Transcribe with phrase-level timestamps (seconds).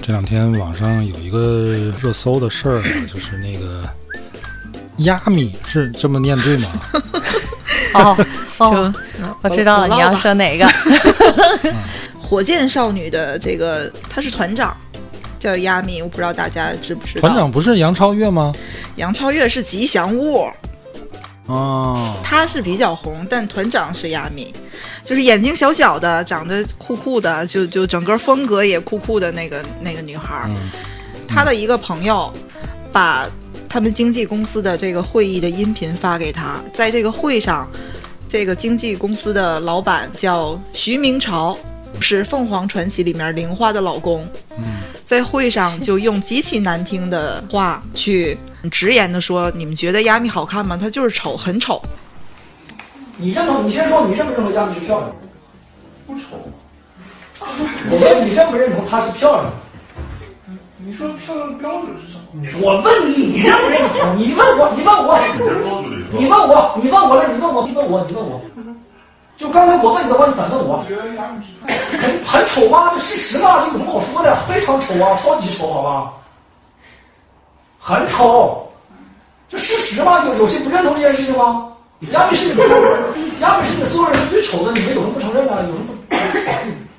[0.00, 1.64] 这两天网上有一个
[2.00, 3.82] 热搜的事儿啊，就是那个
[4.98, 6.68] 亚米是这么念对吗？
[7.94, 8.26] 哦
[8.58, 8.94] 哦，
[9.42, 10.66] 我知道了，你要说哪个？
[12.20, 14.76] 火箭少女的这个她是团长，
[15.38, 17.20] 叫亚米，我不知道大家知不知道。
[17.20, 18.52] 团长不是杨超越吗？
[18.96, 20.46] 杨超越是吉祥物，
[21.48, 24.54] 哦，她是比较红，但团长是亚米，
[25.04, 30.44] 就是眼睛小小的，长得酷酷的，就就整个风格也酷酷的那个那个女孩儿。
[30.48, 30.56] 嗯，
[31.26, 32.32] 他的一个朋友
[32.92, 33.26] 把
[33.68, 37.68] 他们经纪公司的这个会议的音频发给他，在这个会上，
[38.28, 41.56] 这个经纪公司的老板叫徐明朝，
[42.00, 44.26] 是凤凰传奇里面玲花的老公。
[44.56, 44.64] 嗯，
[45.04, 48.36] 在会上就用极其难听的话去
[48.70, 50.76] 直言的说：“你们觉得亚米好看吗？
[50.76, 51.80] 她就是丑，很丑。
[53.16, 53.66] 你认同？
[53.66, 55.12] 你先说，你认不认同亚米是漂亮？
[56.06, 56.36] 不丑。
[57.90, 59.52] 我问你认不认同她是漂亮？
[60.80, 62.22] 你说漂亮的标准是什么？
[62.62, 64.16] 我问你，你认不认同？
[64.16, 65.18] 你问我，你问我，
[66.18, 68.40] 你问我，你问我了，你问我，你问我，你问我。
[69.38, 72.90] 就刚才我问你的话，你反问我，很很丑吗？
[72.92, 74.36] 这事实嘛，这有什么好说的？
[74.48, 76.12] 非常丑啊，超级丑，好吧？
[77.78, 78.68] 很丑，
[79.48, 81.68] 这事实嘛，有有谁不认同这件事情吗？
[82.10, 83.00] 亚米是你所有人，
[83.40, 85.52] 亚米是你所有人最丑的，你们有什么不承认的？
[85.62, 85.94] 有什么？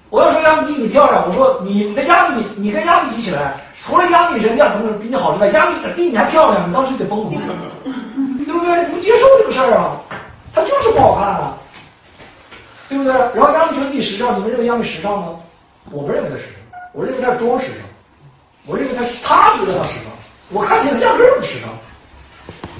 [0.09, 7.31] 我要说亚米比你漂亮，我说你跟亚米，你跟亚米比起来，除了亚米人家什么比你好之外，亚米比你还漂亮，你当时得崩溃，
[8.45, 8.85] 对不对？
[8.85, 9.91] 你不接受这个事儿啊，
[10.55, 11.53] 她就是不好看啊，
[12.89, 13.13] 对不对？
[13.13, 15.39] 然后亚米觉得时尚，你们认为亚米时尚吗？
[15.91, 17.75] 我不认为她时尚，我认为她装时尚，
[18.65, 20.11] 我认为她她觉得她时尚，
[20.49, 21.69] 我看起来压根儿不时尚，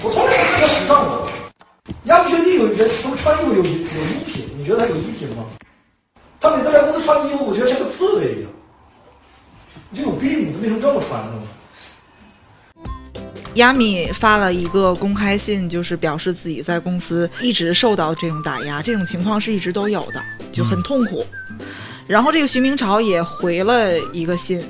[0.04, 1.28] 我从来没看她时尚过。
[2.06, 5.46] 亚米觉得有人说穿衣服有有衣品，你觉得她有衣品吗？
[6.42, 8.50] 他每次来公司穿的衣服，我觉得像个刺猬一样。
[9.90, 11.34] 你就有病，你为什么这么穿呢？”
[13.56, 20.22] 亚米发了一个公开信，就是表示自己在公司一直受到这种打压，这种情况是一直都有的，
[20.52, 21.26] 就很痛苦。
[22.08, 24.64] 然后这个徐明朝也回了一个信，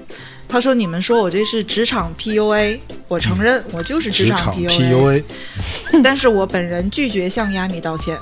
[0.48, 5.24] 他说：“你们说我这是职场 PUA，我承认我就是职职场 PUA，,
[6.04, 8.18] 但是我本人拒绝向亚米道歉，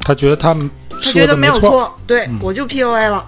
[0.00, 2.38] 他觉得他们他觉得没有错，错，对、嗯。
[2.42, 3.26] 我就 PUA 了。”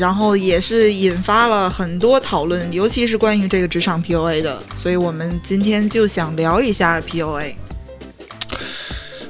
[0.00, 7.52] 然后也是引发了很多讨论，尤其是关于这个职场 PUA 的，所以我们今天就想聊一下 PUA。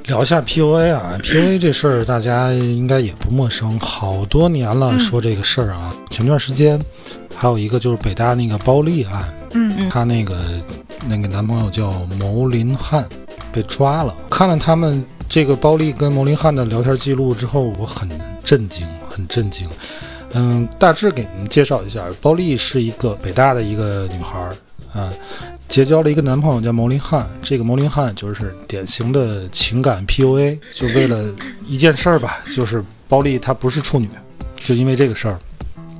[0.06, 5.92] 聊一下 PUA 啊，PUA 这事儿大家应该也不陌生，好多年了嗯说这个事儿啊。
[6.09, 6.80] 前段时间
[7.34, 10.41] 还有一个就是北大那个包丽案，嗯嗯她那个
[11.09, 13.04] 那个男朋友叫牟林汉
[13.50, 14.14] 被抓了。
[14.30, 18.09] 看了他们这个包丽跟牟林汉的聊天记录之后，我很
[18.44, 19.69] 震惊，很震惊。
[20.32, 24.54] 嗯，大致给你们介绍一下，包丽是一个北大的一个女孩儿
[24.92, 25.12] 啊，
[25.68, 27.28] 结交了一个男朋友叫牟林汉。
[27.42, 31.34] 这个牟林汉就是典型的情感 PUA，就为了
[31.66, 34.08] 一件事儿吧，就是包丽她不是处女，
[34.56, 35.38] 就因为这个事儿，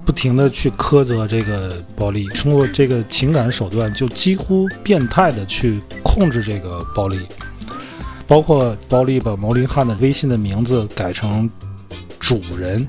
[0.05, 7.27] 不停的去苛责这个包丽，通过这个情感手段，就几乎变态的去控制这个包丽，
[8.29, 11.51] 包括包丽把牟林汉的微信的名字改成
[12.21, 12.87] 主人。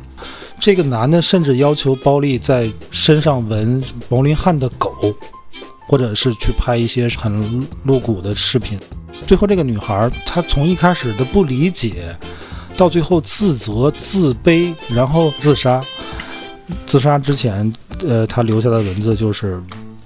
[0.62, 4.94] 这个男的甚至要求包丽在身上纹牟林汉的狗，
[5.88, 8.80] 或者是去拍一些很露骨的视频。
[9.26, 12.16] 最后，这个女孩她从一开始的不理解，
[12.78, 15.84] 到最后自责、自卑，然后自杀。
[16.86, 17.74] 自杀之前，
[18.08, 19.60] 呃，她留下的文字就是：“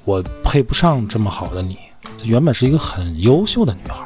[0.06, 1.78] 我配不上这么好的你。”
[2.24, 4.06] 原本是一个很优秀的女孩，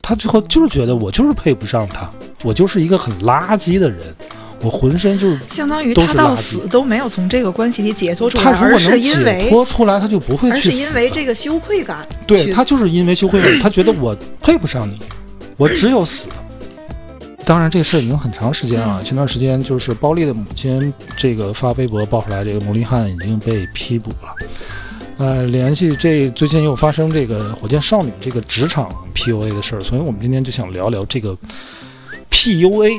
[0.00, 2.10] 她最后就是觉得我就是配不上她，
[2.42, 4.14] 我就是一个很垃圾的人，
[4.62, 10.70] 我浑身就是相当于他到死都没有从这个关系里解脱出来，他如而是果能解脱出来，他就不会去死。
[10.70, 12.06] 是因为这个羞愧感。
[12.26, 14.98] 对他就是因为羞愧感，他觉得我配不上你，
[15.56, 16.28] 我只有死。
[17.46, 19.00] 当然，这事儿已经很长时间了。
[19.00, 24.34] 嗯前段时间就是包丽的母亲这个发微博爆出来，这个牟林汉已经被批捕了。
[25.16, 31.36] 呃，联系这最近又发生这个火箭少女这个职场 PUA 的事儿，所以我们今天就想聊聊这个
[32.30, 32.92] PUA。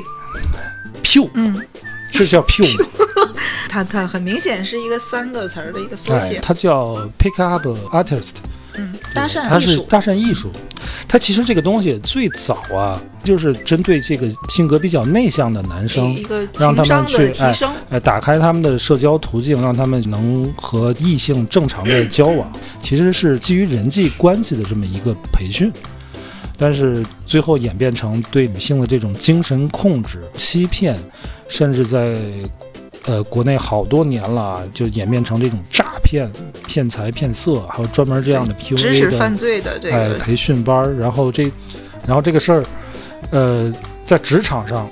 [1.20, 1.60] P 嗯，
[2.12, 2.86] 是叫 P 吗？
[3.68, 8.32] 它它很明显是一个三个词儿的一个缩哎写，，它叫 Pick Up Artist，
[8.74, 10.50] 嗯，搭讪艺术，是搭讪艺术。
[11.08, 17.32] 它其实这个东西最早啊，就是针对这个性格比较内向的男生一，个让他们去
[17.90, 22.50] 哎打开他们的社交途径，让他们能和异性正常的交往，
[22.82, 25.70] 其实是基于人际关系的这么一个培训。
[26.56, 30.96] 但是最后演变成对女性的这种精神控制、欺骗，
[31.48, 32.16] 甚至在
[33.04, 36.30] 呃国内好多年了啊，就演变成这种诈骗、
[36.66, 41.50] 骗财骗色，还有专门这样的 PUA 的使犯罪的这个，哎培训班，然后这，
[42.06, 42.64] 然后这个事儿，
[43.30, 43.74] 呃，
[44.04, 44.88] 在职场上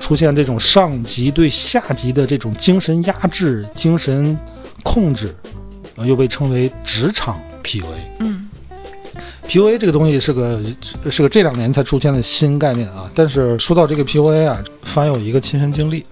[0.00, 4.38] 出现这种上级对下级的这种精神压制、精神
[4.82, 5.34] 控制，
[5.96, 7.84] 呃、又被称为职场 PUA。
[8.20, 8.41] 嗯
[9.52, 10.62] PUA 这个东西是个
[11.10, 16.06] 是个这两年才出现的新概念啊，但是说到这个 PUA 啊，凡有一个亲身经历，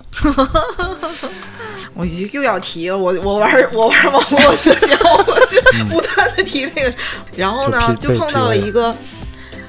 [1.95, 4.95] 我又又要提了，我我玩我玩网络社交，
[5.27, 6.95] 我就不断的提这个，
[7.35, 8.95] 然后呢嗯就碰到了一个。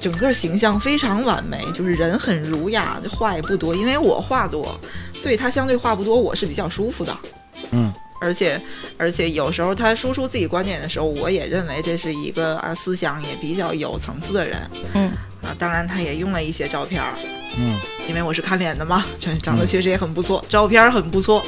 [0.02, 3.76] 整个形象非常完美，就是人很儒雅，就话也不多。
[3.76, 4.76] 因为我话多，
[5.16, 7.16] 所以他相对话不多，我是比较舒服的。
[7.70, 8.62] 嗯，而且
[8.98, 14.58] 而且有时候他输出自己观点的时候，我也认为这是一个啊思想也比较有层次的人。
[14.94, 17.16] 嗯啊，当然他也用了一些照片儿，
[17.58, 21.44] 嗯，因为我是看脸的嘛，这 长得确实也很不错，照片儿很不错。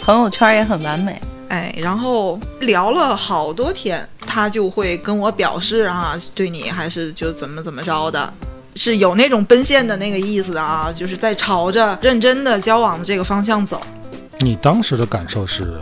[0.00, 1.20] 朋友圈也很完美。
[1.48, 8.32] 哎，然后聊了好多天，他就会跟我表示啊，对你还是就怎么怎么着的，
[8.76, 13.82] 是有那种奔现的那个意思的啊，就是在朝着认真的交往的这个方向走。
[14.42, 15.78] 你当时的感受是，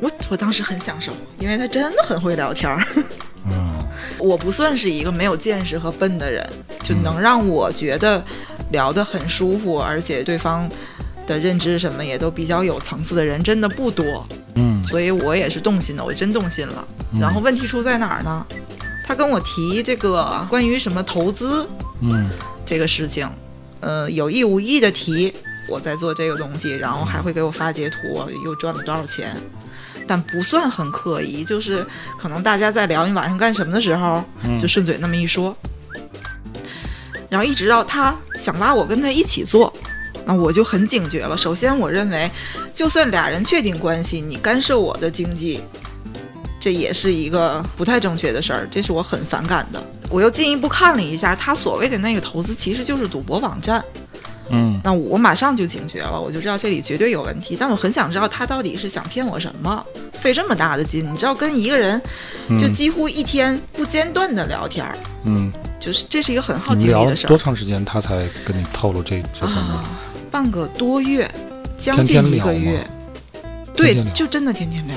[0.00, 2.84] 我我当时很享受，因为他真的很会聊天儿。
[3.46, 3.78] 嗯
[4.18, 6.44] 我不算是一个没有见识和笨的人，
[6.82, 8.22] 就能让我觉得
[8.72, 10.68] 聊得很舒服，而且对方
[11.26, 14.26] 的认知什么也都比较有层次的人真的不多。
[14.54, 16.86] 嗯所以我也是动心的，我真动心了。
[17.20, 18.44] 然后问题出在哪儿呢？
[19.04, 21.66] 他跟我提这个关于什么投资
[22.00, 22.28] 嗯
[22.66, 23.28] 这个事情，
[23.80, 25.32] 呃，有意无意的提
[25.68, 27.98] 我在做这个东西，然后还会给我发截图，
[28.44, 29.36] 又赚了多少钱，
[30.06, 31.86] 但不算很刻意，就是
[32.18, 34.24] 可能大家在聊你晚上干什么的时候，
[34.60, 35.56] 就顺嘴那么一说，
[37.28, 39.72] 然后一直到他想拉我跟他一起做。
[40.24, 41.38] 那我就很警觉了。
[41.38, 42.30] 首先，我认为，
[42.74, 45.62] 就算俩人确定关系，你干涉我的经济，
[46.60, 49.82] 这也是一个不太正确的事儿，这是我很反感的。
[50.10, 53.82] 我又进一步看了一下，他所谓的那个投资其实就是赌博网站。
[54.50, 57.56] 嗯那我马上就警觉了，我就知道这里绝对有问题。
[57.58, 61.10] 但我很想知道他到底是想骗我什么，费这么大的劲。
[61.12, 62.00] 你知道，跟一个人
[62.60, 69.64] 就几乎一天不间断的聊天儿，嗯，就是这是一个很耗精力的事儿多长时间他才跟你透露这这方面？
[69.64, 69.84] 啊，
[70.30, 71.30] 半个多月，
[71.76, 72.86] 将近一个月。
[73.76, 74.96] 天对就真的天天聊，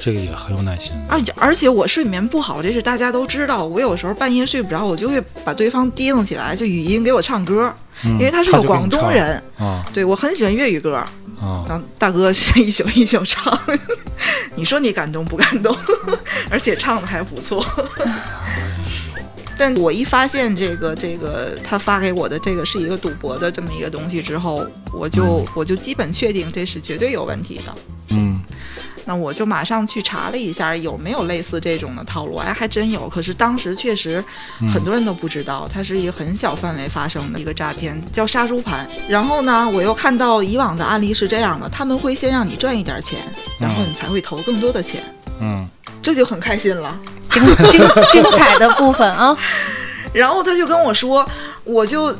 [0.00, 0.92] 这个也很有耐心。
[1.08, 3.64] 而且而且我睡眠不好，这是大家都知道。
[3.64, 7.72] 我有时候半夜睡不着，我就会把对方提弄起来，就语音给我唱歌，
[8.04, 9.40] 嗯因为他是个广东人。
[9.58, 13.56] 啊对我很喜欢粤语歌，啊，然后大哥是一宿一宿唱，
[14.56, 15.76] 你说你感动不感动？
[16.50, 17.64] 而且唱的还不错。
[19.58, 27.74] 但我一发现这个这个他发给我的这个是一个赌博的这么一个东西之后，我就、我就基本确定这是绝对有问题的。
[28.08, 28.40] 嗯
[29.10, 33.08] 那我就马上去查了一下有没有类似这种的套路，哎，还真有。
[33.08, 34.24] 可是当时确实
[34.72, 38.88] 很多人都不知道，它是一个很小范围发生的一个诈骗，叫杀猪盘。
[39.08, 43.18] 然后呢，我又看到以往的案例是这样的，他们会先让你赚一点钱，
[43.58, 45.02] 然后你才会投更多的钱，
[45.40, 45.68] 嗯
[46.00, 46.96] 这就很开心了。
[47.32, 47.80] 精精
[48.12, 49.36] 精彩的部分啊，
[50.14, 51.28] 然后他就跟我说，
[51.64, 52.16] 我就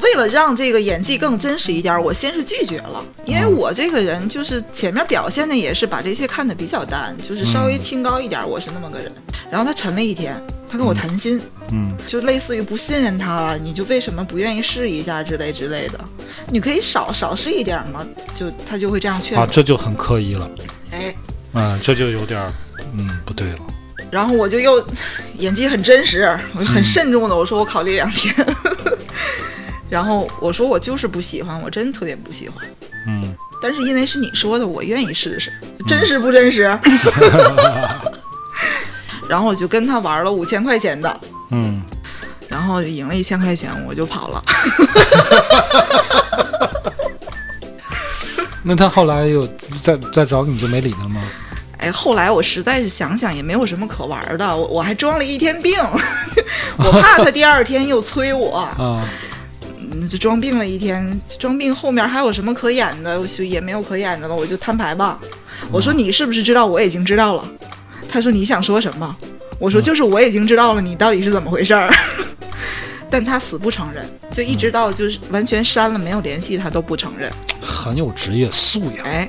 [0.00, 9.12] 为了让这个演技更真实一点，我先是拒绝了，因为我这个人就是前面表现的也是把这些看得比较淡，就是稍微清高一点，我是那么个人。
[9.50, 10.34] 然后他沉了一天，
[10.68, 11.40] 他跟我谈心，
[11.72, 16.00] 嗯就类似于不信任他了，你就为什么不愿意试一下之类之类的，
[16.48, 19.42] 你可以少少试一点嘛，就他就会这样劝我。
[19.42, 20.50] 啊，这就很刻意了。
[20.90, 21.14] 哎，
[21.52, 22.52] 嗯，这就有点儿
[22.96, 23.58] 嗯不对了。
[24.10, 24.82] 然后我就又
[25.38, 28.34] 演技很真实，我就很慎重的我说我考虑两天，
[29.92, 32.66] 然后我说我就是不喜欢，我真特别不喜欢。
[33.06, 35.52] 嗯但是因为是你说的，我愿意试试，
[35.86, 36.62] 真实不真实？
[39.28, 41.20] 然后我就跟他玩了五千块钱的，
[41.50, 41.82] 嗯，
[42.48, 44.42] 然后赢了一千块钱，我就跑了。
[48.64, 49.46] 那他后来又
[49.82, 51.22] 再再找你就没理他吗？
[51.78, 55.74] 哎，后来我实在是想想也没有什么可玩的，我我还装了一天病，
[56.78, 59.04] 我怕他第二天又催我，啊，
[59.92, 63.20] 嗯就装病了一天，装病后面还有什么可演的？
[63.20, 65.18] 我就也没有可演的了，我就摊牌吧。
[65.70, 66.66] 我说你是不是知道？
[66.66, 67.48] 我已经知道了。
[68.08, 69.16] 他说你想说什么？
[69.58, 71.92] 我说就是我已经知道了，你到底是怎么回事儿？
[73.08, 77.30] 但他死不承认，就一直到就是完全删了没有联系，他都不承认。
[77.60, 79.28] 很有职业素养哎，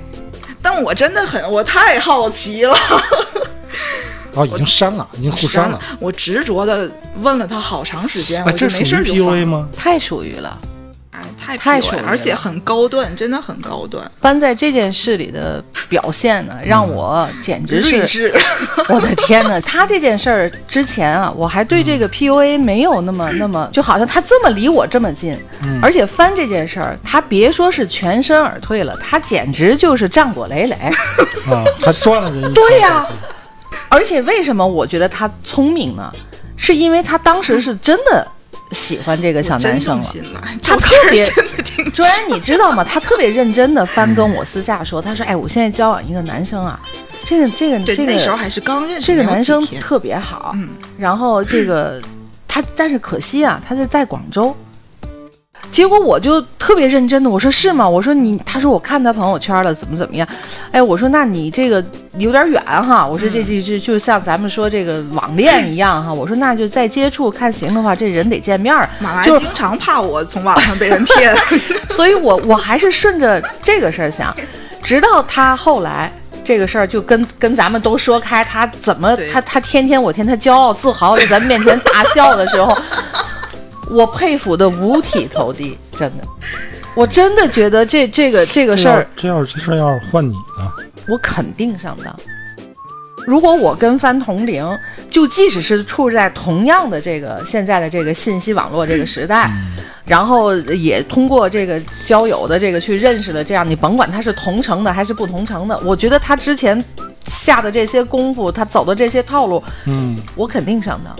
[0.61, 2.75] 但我真的很，我太好奇了。
[4.35, 5.79] 啊，已经删了，已经互删了。
[5.99, 6.89] 我执着的
[7.21, 9.45] 问了他好长时间，哎，我就这属于没事儿就 PUA？
[9.45, 9.67] 吗？
[9.75, 10.57] 太属于了。
[11.11, 18.33] 哎，太太属于了而且很高端，真的很高端，翻在这件事里的表现呢，让我简直是，睿智。
[18.89, 19.61] 我的天呐！
[19.61, 25.37] 他这件事儿之前啊，我还对这个 PUA 没有那么那么，就好像他这么离我这么近，
[25.83, 30.75] 而且翻这件事儿，他别说是全身而退了，他简直就是战果累累。
[31.45, 33.07] 啊，还赚了人一对呀
[33.93, 36.11] 而且为什么我觉得他聪明呢？
[36.57, 38.27] 是因为他当时是真的
[38.71, 40.01] 喜欢这个小男生
[40.33, 40.41] 了。
[40.61, 42.83] 他特别片真的挺卓然，你知道吗？
[42.83, 46.79] 他特别认真的翻跟我私下说，他说：“哎，我现在交往一个男生啊，
[47.23, 52.01] 这个这个，这个那时候还是刚认识，这个男生特别好，嗯然后这个
[52.47, 54.55] 他，但是可惜啊，他是在广州。
[55.71, 57.87] 结果我就特别认真的我说是吗？
[57.87, 60.27] 我说你，他说我看他朋友圈了，怎么怎么样？
[60.71, 61.83] 哎，我说那你这个
[62.17, 63.05] 有点远哈。
[63.07, 66.13] 我说这这这就像咱们说这个网恋一样哈。
[66.13, 68.87] 我说那就再接触看行的话，这人得见面儿。
[68.99, 71.35] 马来就经常怕我从网上被人骗，
[71.89, 74.35] 所以我我还是顺着这个事儿想，
[74.83, 76.11] 直到他后来
[76.43, 82.77] 这个事儿就跟跟咱们都说开，他怎么他他天天我天他骄傲自豪在咱们面前大笑的时候，
[83.89, 86.23] 我佩服的五体投地， 真的，
[86.95, 90.71] 我真的觉得这这个这个事儿，这要是这事儿要是换你呢？
[91.07, 92.15] 我肯定上当。
[93.25, 94.65] 如果我跟翻同龄，
[95.09, 99.49] 就即使是处在同样的这个现在的这个信息网络这个时代，
[100.05, 106.83] 然后也通过这个交友的这个去认识了这样，你甭管他是同城的还是不同城的，我觉得他之前
[107.25, 111.15] 下的这些功夫，他走的这些套路，嗯，我肯定上当。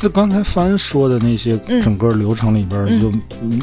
[0.00, 1.80] 就刚才帆说的那些嗯。
[1.80, 3.12] 整个流程里边就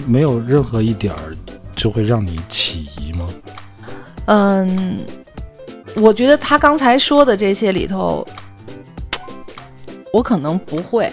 [0.07, 1.35] 没有任何一点儿
[1.75, 3.27] 就会让你起疑吗？
[4.25, 4.99] 嗯，
[5.95, 8.25] 我觉得他刚才说的这些里头，
[10.11, 11.11] 我可能不会。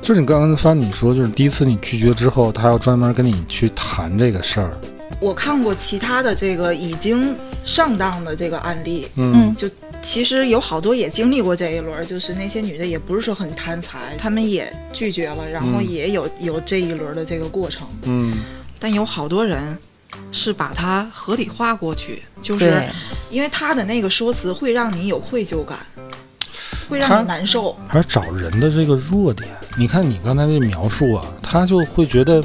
[0.00, 4.72] 就是你刚刚帆你说，就是第一次你拒绝之后，他要专门跟你去谈这个事儿，
[5.20, 9.54] 我看过其他的这个已经上当的这个案例，嗯。
[9.54, 9.68] 就
[10.00, 18.38] 其实有好多也经历过这一轮，就是那些女的也不是说很贪财，她们也拒绝了，然后嗯也有、有这一轮的这个过程，嗯
[18.78, 19.76] 但有好多人
[20.30, 22.82] 是把它合理化过去，就是，
[23.28, 25.78] 因为他的那个说辞会让你有愧疚感，
[26.88, 27.76] 会让你难受。
[27.88, 29.48] 还是找人的这个弱点。
[29.76, 32.42] 你看你刚才那描述啊，他就会觉得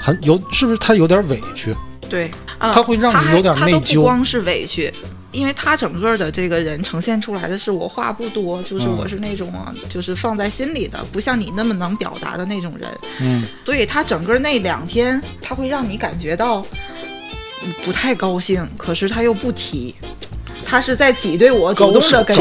[0.00, 1.74] 很有，是不是他有点委屈？
[2.10, 4.92] 对，啊，他会让你有点他都内疚不光是委屈，
[5.32, 8.96] 因为他整个的这个人呈现出来的是我话不多，就是嗯。
[8.96, 12.88] 我是那种啊，就是放在心里的，不像你那么能表达的那种人。
[13.20, 13.44] 嗯。
[13.64, 16.64] 所以他整个那两天，他会让你感觉到
[17.62, 19.94] 嗯不太高兴，可是他又不提。
[20.70, 22.36] 他是在挤兑我，主动的跟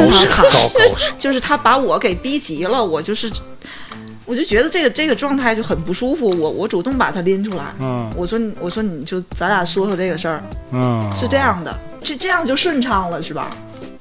[1.18, 3.32] 就是他把我给逼急了，我就是，
[4.26, 6.30] 我就觉得这个这个状态就很不舒服。
[6.38, 8.12] 我我主动把他拎出来，嗯。
[8.18, 13.50] 我说你我说你就咱俩说说这个事儿，嗯，是这样的，这这样就顺畅了，是吧？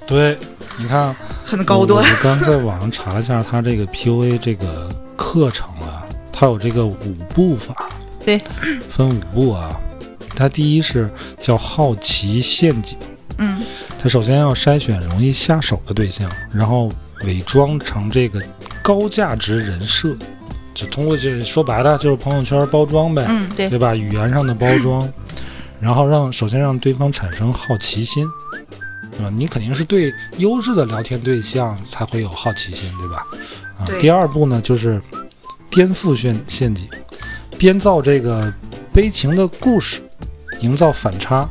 [0.07, 0.38] 对，
[0.79, 2.23] 你看很高端我。
[2.23, 7.88] 刚在网上查了一下他这个 PUA 这个课程啊，它有这个五步法，
[8.25, 8.41] 对，
[8.88, 9.69] 分五步啊。
[10.37, 11.11] 它第一是
[11.41, 12.97] 叫好奇陷阱，
[13.38, 13.62] 嗯，
[13.99, 16.93] 它首先要筛选容易下手的对象，然后
[17.25, 18.41] 伪装成这个
[18.83, 20.15] 高价值人设，
[20.75, 23.97] 就通过这说白了就是朋友圈包装呗，嗯，对对吧？
[23.97, 25.11] 语言上的包装，
[25.80, 28.26] 然后让首先让对方产生好奇心，
[29.21, 33.26] 啊，你肯定是对优质的聊天对象才会有好奇心，对吧？
[33.78, 35.00] 啊，第二步呢就是
[35.71, 36.88] 颠覆陷陷阱，
[37.59, 38.52] 编造这个
[38.92, 40.00] 悲情的故事，
[40.61, 41.49] 营造反差，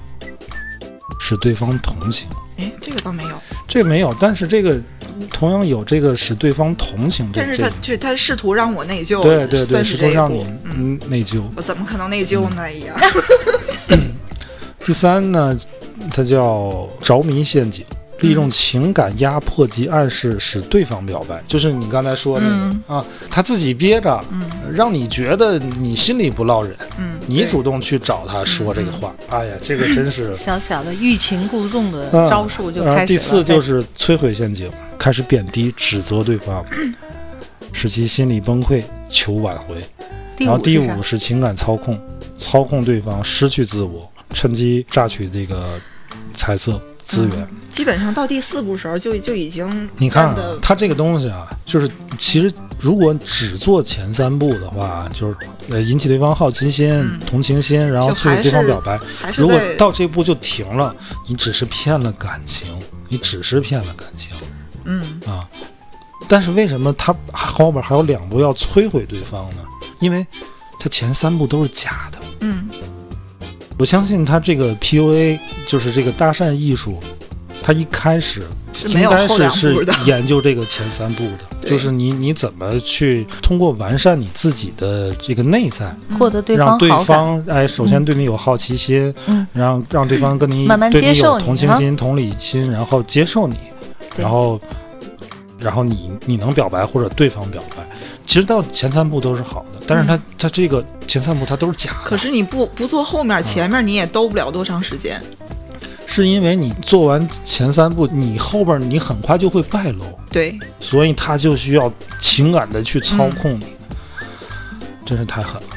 [1.20, 2.28] 使对方同情。
[2.58, 4.82] 哎，这个倒没有，这个没有，但是这个
[5.30, 11.44] 同样有这个使对方同情但是他去他试图让我内疚，对对对，试图让你嗯，嗯内疚。
[11.56, 12.62] 我怎么可能内疚呢？
[12.62, 12.96] 哎呀，
[14.86, 15.58] 第三呢，
[16.12, 17.84] 它叫着迷陷阱，
[18.20, 24.24] 利用情感压迫及暗示使对方表白，就是你刚才说的、嗯啊，他自己憋着，
[24.72, 30.36] 让你觉得你心里不落忍，嗯，你主动去找他说这个话，哎呀，这个真是。
[30.36, 33.06] 小小的欲擒故纵的嗯招数就开始了。
[33.08, 36.64] 第四就是摧毁陷阱，开始贬低、指责对方，
[37.74, 39.84] 使其心理崩溃，求挽回。
[40.38, 42.00] 然后第五是情感操控，
[42.38, 45.80] 操控对方失去自我，趁机榨取这个
[46.34, 47.48] 彩色资源。
[47.72, 55.36] 基本上到第四部时候就就已经你看、啊，它这个东西啊，就是其实如果只做前三步的话，就是
[55.70, 58.98] 呃引起对方好奇心、嗯同情心，然后就去对方表白。
[59.36, 60.96] 如果到这步就停了，
[61.28, 64.30] 你只是骗了感情，你只是骗了感情
[64.86, 65.48] 嗯啊。
[66.28, 69.58] 但是为什么他后边还有两步要摧毁对方呢？
[70.00, 70.26] 因为
[70.80, 72.20] 他前三步都是假的。
[72.40, 72.70] 嗯
[73.78, 76.98] 我相信他这个 PUA 就是这个搭讪艺术，
[77.62, 93.58] 他一开始是应该是是研究这个前三步的，就是你你怎么去通过完善你自己的这个内在，获得对让对方哎，首先对你有好奇心，嗯让让对方跟你慢慢对你有接受同情心、同理心，然后接受你，
[94.18, 94.60] 然后
[95.60, 97.86] 然后你你能表白或者对方表白，
[98.26, 105.22] 其实到前三步都是好的，但是他、他这个前三步他都是假的，可是你不不做后面，前面你也兜不了多长时间。
[106.08, 111.92] 是因为你做完前三步，你后边你很快就会败露，对，所以他就需要
[112.22, 113.66] 情感的去操控你，
[114.22, 114.28] 嗯。
[115.06, 115.70] 真是太狠了，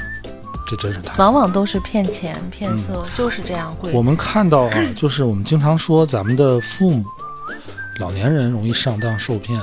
[0.66, 1.24] 这真是太狠了。
[1.24, 3.90] 往往都是骗钱骗色，就是这样会。
[3.92, 7.04] 我们看到啊，就是我们经常说咱们的父母、
[7.98, 9.60] 老年人容易上当受骗，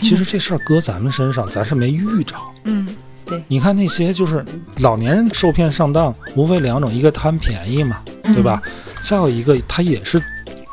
[0.00, 2.34] 其实这事儿搁咱们身上，咱是没遇着。
[2.64, 2.86] 嗯
[3.24, 4.44] 对你看那些就是
[4.78, 8.62] 老年人受骗上当，无非两种，一个贪便宜嘛，对吧？
[9.00, 10.22] 再有一个他也是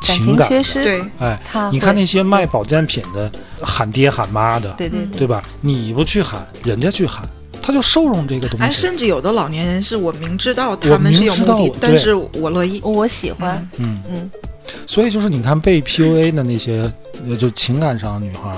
[0.01, 1.39] 情感，情缺失，对，哎，
[1.71, 5.41] 你看那些卖保健品的喊爹喊妈的，对对嗯对，对吧？
[5.61, 7.27] 你不去喊，人家去喊，
[7.59, 8.81] 他就受用这个东哎，西。
[8.81, 12.79] 甚至有的老年人是我明知道他们是有道目的，但是我乐意。
[12.83, 14.29] 我喜欢，嗯，嗯，
[14.85, 16.91] 所以就是你看被 PUA 的那些，
[17.27, 18.51] 呃，就情感上的女孩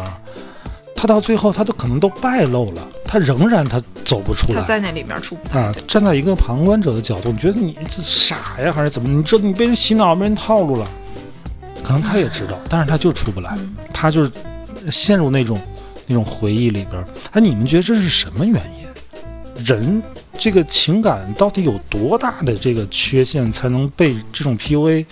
[1.06, 4.62] 到最后他都可能都败露了，他仍然他走不出来。
[4.62, 9.10] 他在那里面出不啊，站在一个旁观者的角度，你觉得你这傻呀，还是怎么？
[9.10, 10.88] 你这你被人洗脑，被人套路了，
[11.84, 14.32] 可能他也知道，但是他就出不来，嗯他就是
[14.92, 15.60] 陷入那种
[16.08, 17.08] 那种回忆里边儿。
[17.32, 18.86] 哎，你们觉得这是什么原因？
[19.64, 20.04] 人
[20.38, 25.06] 这个情感到底有多大的这个缺陷，才能被这种 PUA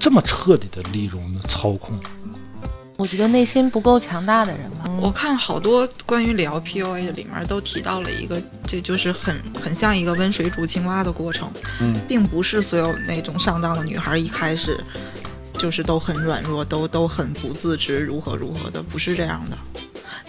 [0.00, 1.96] 这么彻底的利用的操控？
[2.96, 4.84] 我觉得内心不够强大的人吧。
[5.00, 14.82] 我看好多关于聊 PUA 的里面都提到了一个，这就是很很像一个温水煮青蛙的过程，嗯，并不是所有那种上当的女孩一开始
[15.58, 19.58] 就是都很软弱，都都很不自知如何如何的，不是这样的，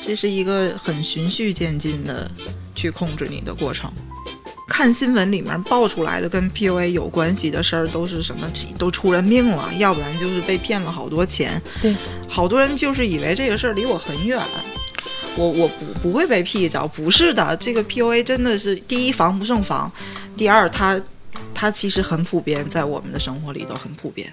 [0.02, 2.30] 这是一个很循序渐进的
[2.74, 3.92] 去控制你的过程。
[4.68, 8.48] 看新闻里面爆出来的跟 PUA 有关系的事儿都是什么？
[8.78, 11.62] 都出人命了，要不然就是被骗了好多钱。
[11.82, 11.96] 对，
[12.28, 14.40] 好多人就是以为这个事儿离我很远，
[15.36, 19.92] 我我不不会被 P 着，不是的，这个 PUA 真的是第一防不胜防，
[20.36, 21.00] 第二它
[21.54, 24.28] 它其实很普遍，在我们的生活里都很普遍。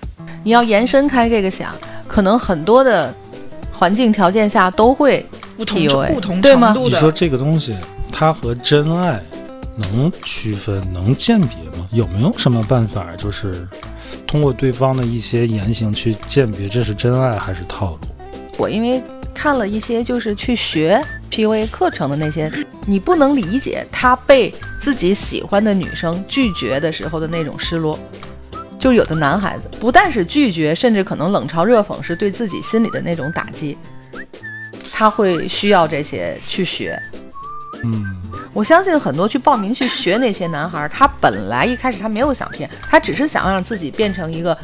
[0.45, 1.75] 你要延伸开这个想，
[2.09, 3.15] 可能很多的
[3.71, 5.25] 环境条件下都会
[5.57, 7.77] 不同 PUA 不同对吗程度的你说，这个东西，
[8.11, 9.23] 它和真爱
[9.77, 11.89] 能区分、能鉴别吗？
[11.93, 13.67] 有没有什么办法，就是
[14.27, 18.01] 通过对方的一些言行去鉴别这是真爱还是套路？
[18.59, 19.03] 我因为
[19.35, 22.53] 看了一些就是去学 PUA 课程的那些，
[22.87, 27.99] 你不能理解他被自己喜欢的女生拒绝的时候的那种失落。
[28.79, 33.79] 就是有的男孩子不但是拒绝，甚至可能冷嘲热讽，是对自己心里的那种打击。
[34.93, 37.01] 他会需要这些去学。
[37.85, 38.22] 嗯，
[38.53, 44.57] 我相信很多去报名去学那些男孩儿，他本来一开始他没有想骗，他只是想让自己变成一个，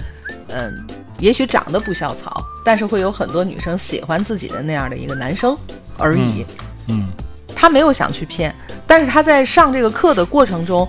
[0.48, 0.86] 嗯，
[1.18, 5.56] 也许长得不校草，但是会有很多女生喜欢自己的那样的一个男生
[5.96, 6.44] 而已。
[6.88, 7.08] 嗯，
[7.54, 8.54] 他没有想去骗，
[8.86, 10.86] 但是他在上这个课的过程中，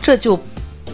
[0.00, 0.38] 这就，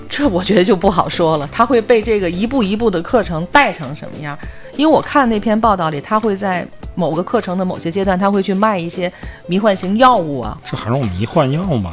[0.08, 1.48] 这我觉得就不好说了。
[1.52, 4.38] 他会被这个一步一步的课程带成什么样？
[4.76, 6.66] 因为我看那篇报道里，他会在
[7.02, 9.12] 某个课程的某些阶段，他会去卖一些
[9.48, 10.56] 迷幻型药物啊。
[10.64, 11.90] 这还用迷幻药吗？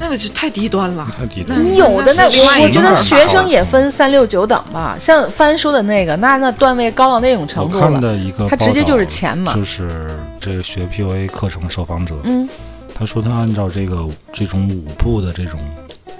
[0.00, 1.08] 那个就太低端了。
[1.16, 1.64] 太低端。
[1.64, 8.00] 你有的那我我觉得学生也分三六九等吧，像翻书的那个，那那段位高到那种程我看度了。
[8.00, 10.08] 的一个他直接就是钱嘛就是
[10.40, 12.48] 这个学 PUA 课程受访者，嗯，
[12.94, 15.58] 他说他按照这个这种五步的这种，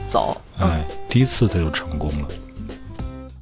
[0.08, 2.28] 走，嗯哎，第一次他就成功了，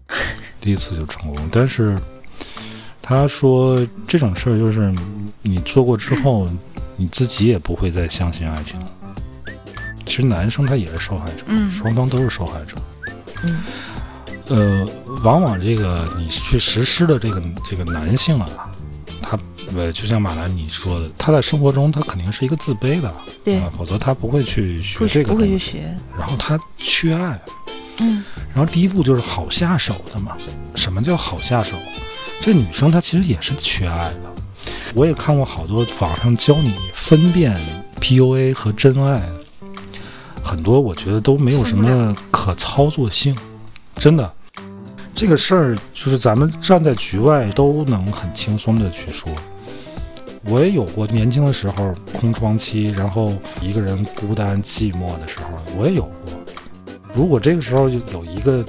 [0.61, 1.97] 第一次就成功，但是
[3.09, 4.93] 他说这种事儿就是
[5.41, 6.51] 你做过之后，
[6.97, 8.87] 你自己也不会再相信爱情了。
[10.05, 12.77] 其实男生他也是受害者，嗯双方都是受害者。
[13.45, 13.63] 嗯，
[14.49, 14.89] 呃，
[15.23, 18.49] 往往这个你去实施的这个这个男性啊，
[19.23, 19.39] 他
[19.77, 23.15] 呃，就像马兰你说的，他在生活中他肯定是一个自卑的，
[23.45, 25.71] 对啊，否则他不会去学这个不会去东西。
[25.73, 27.41] 学，然后他缺爱，
[27.99, 30.37] 嗯，然后第一步就是好下手的嘛。
[30.75, 31.77] 什么叫好下手？
[32.41, 34.21] 这女生她其实也是缺爱的。
[34.95, 37.61] 我也看过好多网上教你分辨
[38.01, 39.23] PUA 和真爱，
[40.43, 43.37] 很多我觉得都没有什么可操作性，
[43.97, 44.33] 真的。
[45.15, 49.31] 这个事儿就是咱们站在局外都能很轻松的去说。
[50.45, 56.33] 我也有过年轻的时候空窗期，然后一个人孤单寂寞的时候，我也有过。
[57.13, 58.65] 如果这个时候就有一个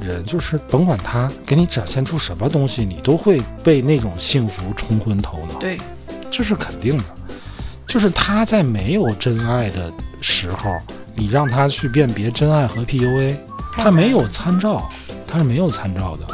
[0.00, 5.58] 人，就是甭管他给你展现出什么东西，你都会被那种幸福冲昏头脑。
[5.58, 5.78] 对，
[6.30, 7.04] 这是肯定的。
[7.86, 10.78] 就是他在没有真爱的时候，
[11.14, 13.36] 你让他去辨别真爱和 PUA，
[13.72, 14.88] 他没有参照，
[15.26, 16.26] 他是没有参照的。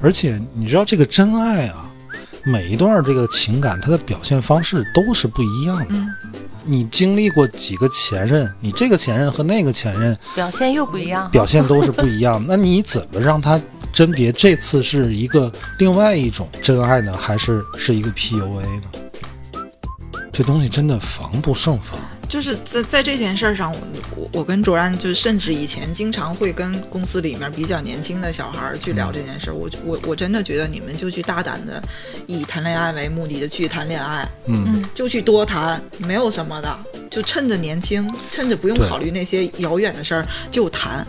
[0.00, 1.90] 而且你知道这个真爱啊，
[2.44, 5.86] 每一段这个情感它的表现方式都是不一样的。
[5.88, 6.14] 嗯
[6.70, 11.30] 你经历过几个前任，你这个前任和那个前任表现又不一样。
[11.30, 13.58] 表现都是不一样， 那你怎么让他
[13.90, 18.82] 甄别这次是一个另外一种真爱呢，还是是一个 PUA 呢？
[20.30, 21.98] 这东西真的防不胜防。
[22.28, 23.78] 就是在在这件事儿上，我
[24.14, 29.54] 我我跟卓然就甚至以前经常会跟公司里面比较年轻的小孩儿去聊这件事儿。
[29.54, 31.82] 我我我真的觉得你们就去大胆的
[32.26, 36.78] 以谈恋爱为目的的去谈恋爱，嗯，就去多谈，没有什么的，
[37.10, 41.06] 就趁着年轻，趁着不用考虑那些遥远的事儿就谈，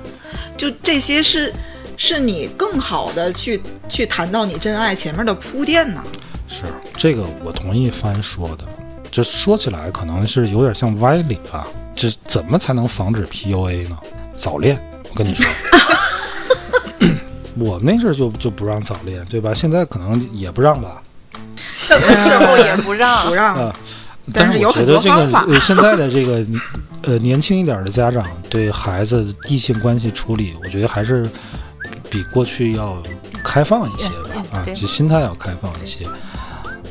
[0.58, 1.53] 就这些是
[1.97, 6.01] 是你更好的去去谈到你真爱前面的铺垫呢。
[6.47, 6.63] 是
[6.95, 8.65] 这个，我同意帆说的。
[9.12, 11.65] 这说起来可能是有点像歪理啊。
[11.95, 13.98] 这怎么才能防止 PUA 呢？
[14.36, 15.45] 早恋，我跟你说，
[17.60, 19.54] 我们那阵儿就就不让早恋，对吧？
[19.54, 21.02] 现在可能也不让吧。
[21.58, 23.76] 什么时候也不让 不让，啊，
[24.34, 26.45] 但是是有很多我觉得这个方法呃现在的这个
[27.02, 31.30] 呃年轻一点的家长对孩子异性关系处理，我觉得还是
[32.10, 32.98] 比过去要
[33.43, 36.06] 开放一些吧嗯，啊，对就心态要开放一些。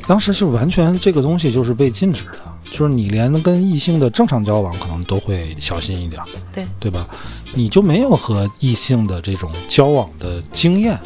[0.08, 2.38] 当时是完全这个东西就是被禁止的，
[2.70, 7.06] 就是你连跟异性的正常交往可能都会小心一点，对对吧？
[7.52, 10.98] 你就没有和异性的这种交往的经验，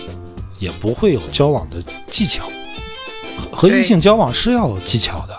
[0.61, 2.49] 也不会有交往的技巧。
[3.51, 5.37] 和和异性交往是要有技巧的，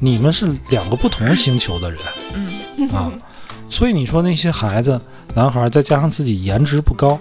[0.00, 2.00] 你们是两个不同星球的人
[2.34, 3.12] 嗯，啊，
[3.70, 5.00] 所以你说那些孩子，
[5.36, 7.16] 男孩儿再加上自己颜值不高，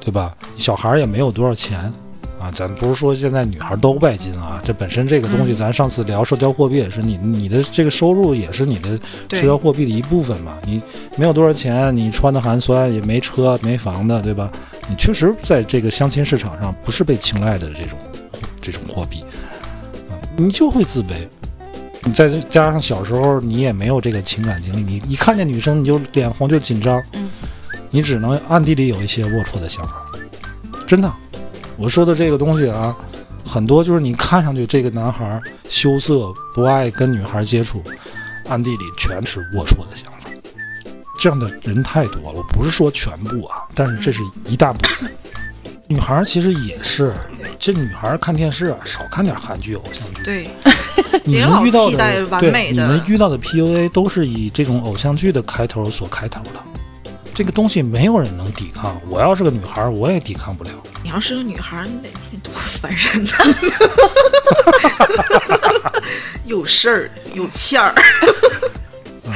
[0.00, 0.34] 对吧？
[0.56, 1.92] 小孩儿也没有多少钱
[2.40, 8.98] 啊，咱不是说现在女孩都拜金啊，这本身这个东西，嗯咱上次聊社交货币也是你你的这个收入也是你的
[9.30, 10.80] 社交货币的一部分嘛，你
[11.16, 14.50] 没有多少钱，你穿的寒酸，也没车没房的，对吧？
[14.88, 17.98] 你确实在这个相亲市场上不是被青睐的这种
[18.60, 19.22] 这种货币
[20.08, 21.26] 啊，你就会自卑。
[22.04, 27.28] 你再加上小时候你也没有这个情感经历，你一看见女生你就脸红就紧张，嗯
[27.90, 30.04] 你只能暗地里有一些龌龊的想法。
[30.86, 31.12] 真的，
[31.78, 32.94] 我说的这个东西啊，
[33.44, 37.82] 很多就是你看上去这个男孩羞涩不爱跟女孩接触，
[38.48, 40.30] 暗地里全是龌龊的想法。
[41.20, 45.10] 这样的人太多了，我不是说全部啊，但是这是一大部分。
[45.86, 47.14] 女孩其实也是，
[47.58, 50.22] 这女孩看电视啊，少看点韩剧、偶像剧。
[50.22, 50.50] 对，
[51.24, 56.62] 你们遇到的对你们遇到的 PUA 都是以这种偶像剧的开头所开头的，
[57.38, 59.00] 这个东西没有人能抵抗。
[59.08, 60.70] 我要是个女孩，我也抵抗不了。
[61.04, 63.30] 你要是个女孩儿，你得你多烦人呐！
[66.46, 67.94] 有事儿有欠儿，
[69.22, 69.32] 嗯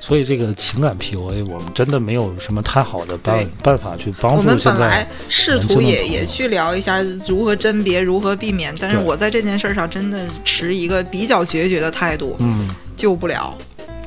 [0.00, 5.06] 所以这个情感 PUA，我们真的没有什么太好的办办法去帮助我们本来。
[5.28, 13.54] 试图也也去聊一下如何甄别、如何避免，但是我在这件事上真的持一个比较决绝的态度，嗯，救不了。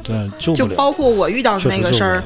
[0.03, 0.77] 对，救就不了。
[0.77, 2.23] 包括我遇到的那个事儿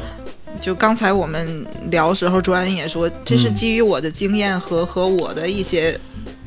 [0.59, 5.97] 就刚才我们聊时候，朱安也说，这是嗯基于我的经验和和我的一些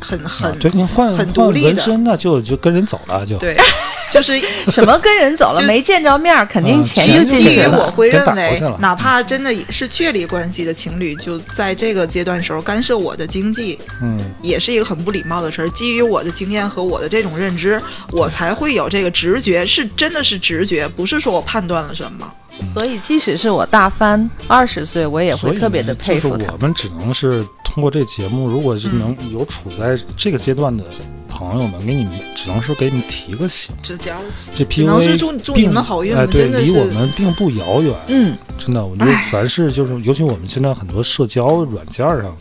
[0.01, 3.57] 很很啊对，您换很独立的纹身那就就跟人走了，就对，
[4.13, 4.39] 就是
[4.71, 7.61] 什么跟人走了，没见着面，肯定嗯钱基就钱基于。
[7.61, 15.71] 我会认为，哪怕真的是确立关系的情侣，就在这个阶段时候干涉我的经济，嗯，也是一个很不礼貌的事儿。
[15.71, 22.31] 基于我的经验和我的这种认知，我才会有这个直觉，是真的是直觉，不是说我判断了什么。
[22.73, 26.39] 所以即使是我大翻二十岁，我也会特别的佩服他。
[26.39, 26.59] 就是我。
[26.59, 30.85] 们只能是通过这节目，如果是能有处在这个阶段的
[31.29, 33.75] 朋友们，给你们只能是给你们提个醒。
[33.83, 34.17] 这只要
[34.55, 37.93] 这只能是 PUA 祝你们好运，哎，对，离我们并不遥远。
[38.07, 42.37] 嗯，真的，我觉得凡是就是，尤其我们现在很多社交软件上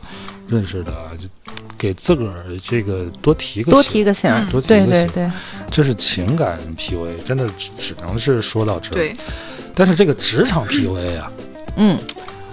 [0.48, 1.28] 认识的，就
[1.80, 4.14] 给自个儿这个多提个多醒提个
[4.52, 4.92] 多提对个醒。
[4.92, 5.24] 对对。
[5.24, 5.32] 对，
[5.72, 8.94] 这是情感 PUA，真的只只能是说到这儿。
[8.94, 9.14] 对，
[9.82, 11.32] 但是这个职场 PUA 啊，
[11.78, 11.98] 嗯。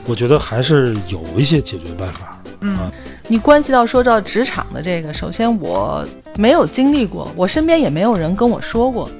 [0.07, 2.41] 我觉得还是有一些解决办法。
[2.62, 2.91] 嗯
[3.27, 6.03] 你关系到说到职场的这个，首先我
[6.37, 9.11] 没有经历过，我身边也没有人跟我说过，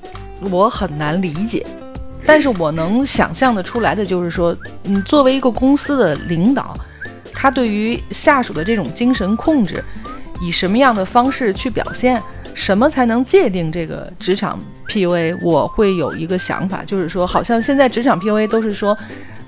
[0.51, 1.67] 我很难理解。
[2.25, 6.75] 但是我能想象的出来的就是说，你，作为一个公司的领导，
[7.35, 9.85] 他对于下属的这种精神控制，
[10.41, 12.23] 以什么样的方式去表现，
[12.55, 15.39] 什么才能界定这个职场 PUA？
[15.43, 18.97] 我会有一个想法，就是说，好像现在职场 PUA 都是说，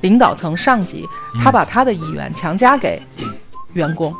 [0.03, 1.09] 领导层上级
[1.43, 3.01] 他把他的意愿强加给
[3.73, 4.15] 员工。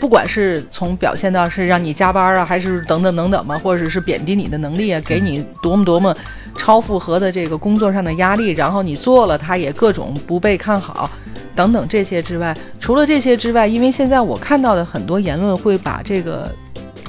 [0.00, 6.14] 不管是从表现到是让你加班啊，还是等等等等嘛，或者是贬低你的能力啊，给你多么多么
[6.58, 11.08] 超负荷的这个工作上的压力，然后你做了，他也各种不被看好，
[11.54, 16.52] 等等这些之外，除了这些之外，因为现在我看到的很多言论会把这个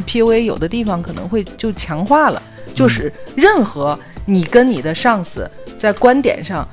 [0.08, 2.42] PUA 有的地方可能会就强化了，
[2.76, 6.68] 就是任何你跟你的上司在观点上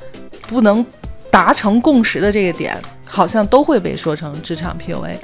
[0.49, 0.85] 不能
[1.31, 5.15] 达成共识的这个点，好像都会被说成职场 PUA。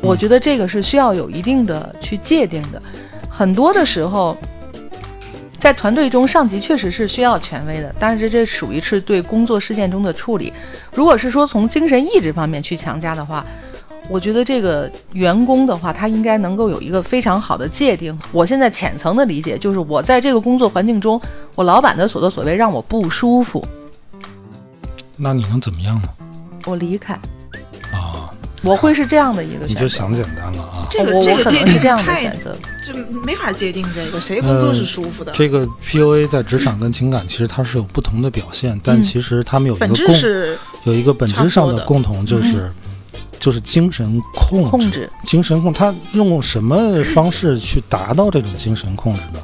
[0.00, 2.80] 我觉得这个是需要有一定的去界定的。
[3.28, 4.36] 很多的时候，
[5.58, 10.52] 在团队中，上级确实是需要权威的，但是这属于是对工作事件中的处理。
[10.94, 13.44] 如果是说从精神意志方面去强加的话，
[14.08, 18.16] 我觉得这个员工的话，他应该能够有一个非常好的界定。
[18.30, 21.20] 我现在浅层的理解就是，我在这个工作环境中，
[21.54, 23.66] 我老板的所作所为让我不舒服，
[25.16, 26.08] 那你能怎么样呢？
[26.66, 27.14] 我离开。
[27.92, 28.30] 啊，
[28.62, 29.74] 我会是这样的一个选择。
[29.74, 30.86] 你就想简单了啊。
[30.90, 32.56] 这个这个界定能是这样的太选择。
[32.84, 35.32] 就没法界定这个，谁工作是舒服的？
[35.32, 42.72] 这个 PUA 在职场跟情感其实它是有不同的表现，但嗯其实他们有一本质个共是有一个本质上的共同，就是
[43.42, 44.70] 就是精神控制。
[44.70, 49.40] 控制，精神控，他用什么方式去达到这种精神控制呢？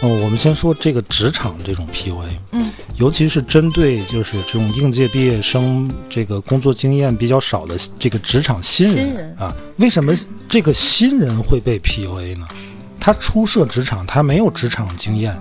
[0.00, 10.14] 哦，我们先说这个职场这种 PUA，嗯，尤其是针对就是这种应届毕业生，这个工作经验比较少的这个职场新人新人啊，为什么
[10.48, 12.46] 这个新人会被 PUA 呢？
[12.98, 15.36] 他初涉职场，他没有职场经验，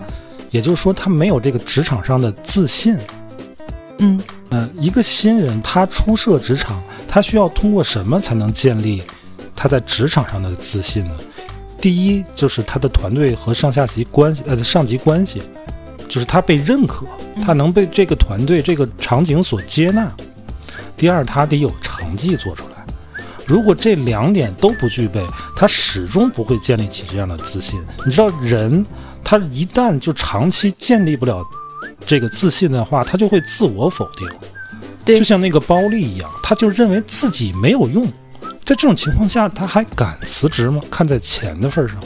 [0.51, 2.97] 也就是说他没有这个职场上的自信。
[3.99, 4.19] 嗯
[4.49, 9.03] 嗯，一个新人他初涉职场，他需要通过什么才能建立
[9.55, 11.15] 他在职场上的自信呢？
[11.79, 15.43] 第一就是他的团队和上下级关系，呃，上级关系，
[16.07, 17.05] 就是他被认可，
[17.43, 20.11] 他能被这个团队这个场景所接纳。
[20.95, 22.85] 第二，他得有成绩做出来。
[23.45, 27.79] 如果这两点都不具备，他始终不会建立起这样的自信。
[28.05, 28.85] 你知道，人
[29.23, 31.43] 他一旦就长期建立不了
[32.05, 34.29] 这个自信的话，他就会自我否定。
[35.05, 38.05] 对就像那个包丽一样，他就认为自己没有用。
[38.63, 40.81] 在这种情况下，他还敢辞职吗？
[40.91, 41.97] 看在钱的份儿上。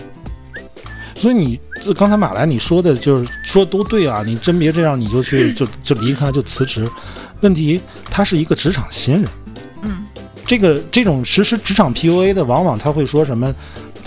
[1.15, 6.87] 所以你这刚才马来你说的就是说都对啊，你真别这样，你就去 就就离开就辞职。
[7.41, 9.25] 问题他是一个职场新人，
[9.81, 10.03] 嗯，
[10.45, 13.53] 这个这种实施职场 PUA 的，往往他会说什么？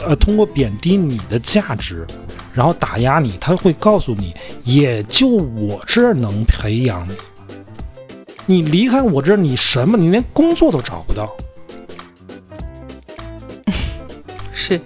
[0.06, 2.06] 呃，通过贬低你的价值，
[2.52, 7.14] 然后打压你，他会告诉你，也就我这儿能培养你。
[8.46, 9.96] 你离开我这儿，你什么？
[9.96, 11.34] 你连工作都找不到。
[14.52, 14.80] 是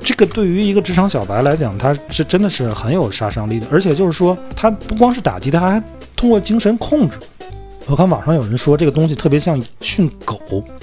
[0.00, 5.82] 这个对于一个职场小白来讲，他是真的是很有杀伤力的，而且就是说，他不光是打击，他还
[6.14, 7.18] 通过精神控制。
[7.86, 10.40] 我看网上有人说这个东西特别像训狗，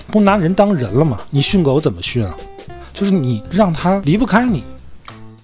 [0.07, 1.17] 不拿人当人了吗？
[1.29, 2.33] 你训狗怎么训啊？
[2.93, 4.63] 就是你让他离不开你，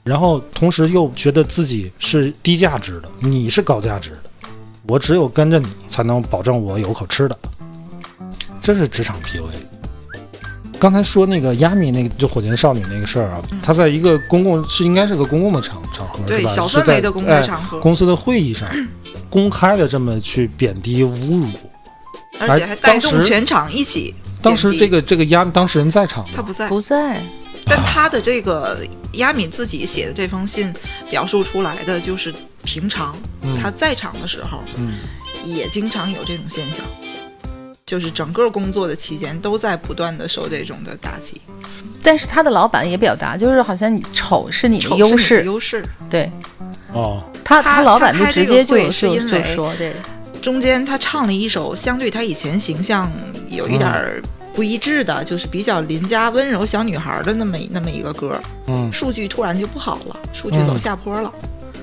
[0.04, 4.18] 然后同时又觉得自己是低价值的，你是高价值的，
[4.88, 7.38] 我只有跟着你才能保证我有口吃的，
[8.62, 9.44] 这是职场 PUA。
[10.80, 16.42] 刚才说那个亚米那个就火箭少女那个事儿啊，他在一个公共是应该是个公共的场场合对？
[16.48, 18.70] 小范围的公开哎场合，公司的会议上
[19.30, 21.48] 公开的这么去贬低侮辱，
[22.40, 24.14] 而且还带动全场一起。
[24.42, 26.30] 当时这个这个亚当事人在场吗？
[26.36, 27.22] 他不在，不在，
[27.66, 28.80] 但他的这个
[29.14, 30.74] 亚敏自己写的这封信
[31.10, 35.00] 表述出来的就是平常嗯他在场的时候，嗯
[35.44, 36.86] 也经常有这种现象，
[37.86, 41.42] 就是整个工作的期间都在不断的受这种的打击。
[42.02, 45.86] 但是他的老板也表达，就是好像你丑是你的丑是你的优势，优势。
[46.10, 46.32] 对
[46.94, 49.96] 哦，他他老板开直接就这个会就是就因为说这个，
[50.42, 53.12] 中间他唱了一首相对他以前形象
[53.48, 54.22] 有一点儿
[54.54, 58.90] 不一致的，就是比较邻家温柔小女孩的那么那么一个歌，嗯。
[58.92, 61.34] 数据突然就不好了，数据走下坡了。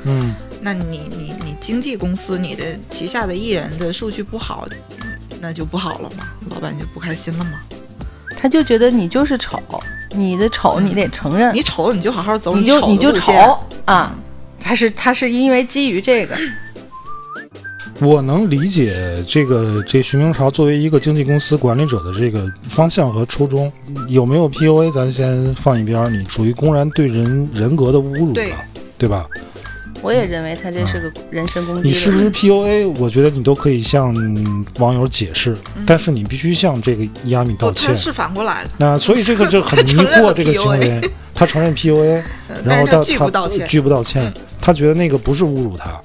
[0.05, 0.35] 嗯。
[0.61, 4.66] 那你你你经纪公司你的旗下的艺人的数据不好，
[5.40, 7.61] 那就不好了嘛，老板就不开心了嘛。
[8.37, 9.61] 他他就觉得你就是丑，
[10.11, 14.09] 你的丑你得承认，你丑你就好好走你就丑你就丑的路
[14.66, 16.37] 他是他是因为基于这个，
[18.00, 23.72] 我能理解这个这徐明朝作为一个经纪公司管理者的这个方向和初衷，
[24.09, 28.50] 有没有 PUA 咱先放一边儿，你属于公然对人人格的侮辱对。
[28.50, 28.57] 了，
[28.98, 29.24] 对吧？
[30.07, 31.88] 我也认为他这是个人身攻击。
[31.88, 32.95] 你是不是 PUA？
[32.97, 34.14] 我觉得你都可以向
[34.79, 37.97] 网友解释，但是你必须向这个亚米道不，他歉。
[37.97, 41.01] 是反过来的，那所以这个就很迷惑这个行为，
[41.35, 43.66] 他承认 PUA，呃然后他但他拒不道歉。
[43.66, 46.01] 拒不道歉，他觉得那个不是侮辱他，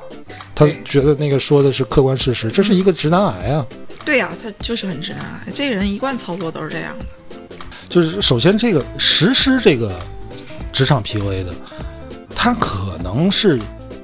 [0.56, 3.64] 他觉得那个说的是客观事实，这是一个直男癌啊。
[4.04, 7.06] 对呀、他就是很直男癌，这个人一贯操作都是这样的。
[7.88, 10.00] 就是首先这个实施这个
[10.74, 11.54] 职场 PUA 的，
[12.34, 13.60] 他可能是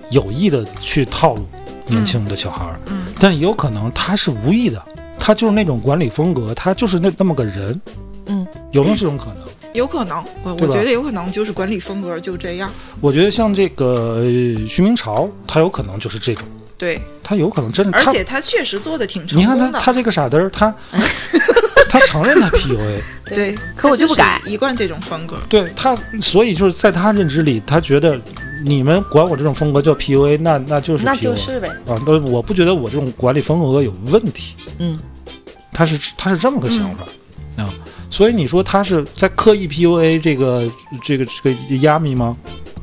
[0.09, 1.45] 有意的去套路
[1.85, 3.05] 年轻的小孩儿，嗯。
[3.19, 4.81] 但也有可能他是无意的，
[5.17, 7.79] 他就是那种管理风格，他就是那那么个人，
[8.27, 9.45] 嗯，有没有这种可能？
[9.73, 12.71] 有可能，我我觉得有可能就是管理风格就这样。
[12.99, 19.63] 我觉得像这个呃徐明朝，他有可能就是这种，对，他有可能真的，而且他确实做的挺成你功的。
[19.65, 20.73] 看他他这个傻嘚儿，他
[21.99, 25.37] 他承认他 PUA， 对，可我就不改一贯这种风格。
[25.49, 28.19] 对他，所以就是在他认知里，他觉得
[28.63, 31.67] 你们管我这种风格叫 PUA，那那就是 PUA 那就是呗。
[31.87, 34.99] 啊，那我不觉得我这种管理风格有问题，嗯，
[35.73, 37.03] 他是他是这么个想法、
[37.63, 37.73] 啊，
[38.09, 40.69] 所以你说他是在刻意 PUA 这个
[41.03, 42.35] 这个这个亚米吗？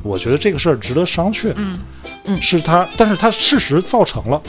[0.03, 1.51] 我觉得这个事儿值得商榷。
[1.55, 1.79] 嗯。
[2.25, 2.41] 嗯。
[2.41, 4.41] 是他，但是他事实造成了，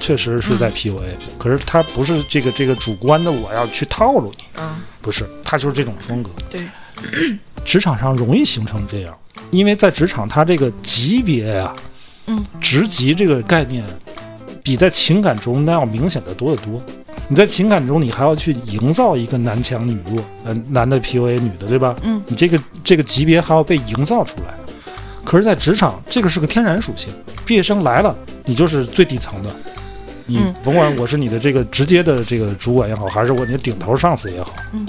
[0.00, 1.00] 确实是在 PUA，、
[1.38, 6.30] 可是他不是这个这个主观的我要去套路你，嗯，不是，他就是这种风格。
[6.48, 6.62] 对，
[7.64, 9.16] 职场上容易形成这样，
[9.50, 11.74] 因为在职场他这个级别啊、
[12.26, 13.84] 嗯，职级这个概念，
[14.62, 16.80] 比在情感中那要明显的多得多。
[17.30, 21.94] 你在情感中，你还要去营造一个男强女弱，呃，男的 PUA 女的，对吧？
[22.02, 24.54] 嗯，你这个这个级别还要被营造出来。
[25.24, 27.12] 可是，在职场，这个是个天然属性，
[27.44, 29.54] 毕业生来了，你就是最底层的，
[30.28, 34.86] 你嗯甭管我是你的这个直接的这个主管也好，还是我你的顶头上司也好，嗯，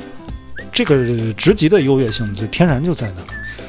[0.72, 3.22] 这个职级的优越性就天然就在那。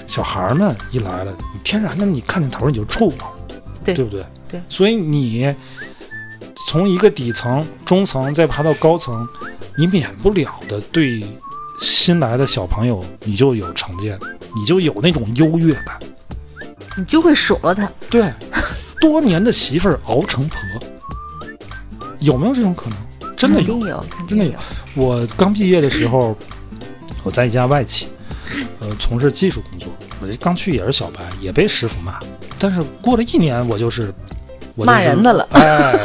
[0.07, 3.27] 小孩儿们一来了，你天然的你看见头你就怵嘛，
[3.85, 4.27] 对对不对？
[4.49, 5.55] 对所以你
[6.67, 9.25] 从一个底层、中层再爬到高层，
[9.79, 11.23] 你免不了的对
[11.79, 14.19] 新来的小朋友你就有成见，
[14.57, 15.97] 你就有那种优越感。
[16.97, 17.89] 你就会数落他。
[18.11, 18.33] 对，
[19.01, 20.59] 多年的媳妇儿熬成婆，
[22.21, 23.37] 有没有这种可能？
[23.37, 24.53] 真的有，有，真的有。。
[24.95, 26.37] 我刚毕业的时候，
[27.23, 28.09] 我在一家外企，
[28.81, 29.89] 呃，从事技术工作。
[30.21, 32.19] 我这刚去也是小白，也被师傅骂。
[32.59, 34.13] 但是过了一年，我就是
[34.75, 35.99] 我就是骂人的了哎，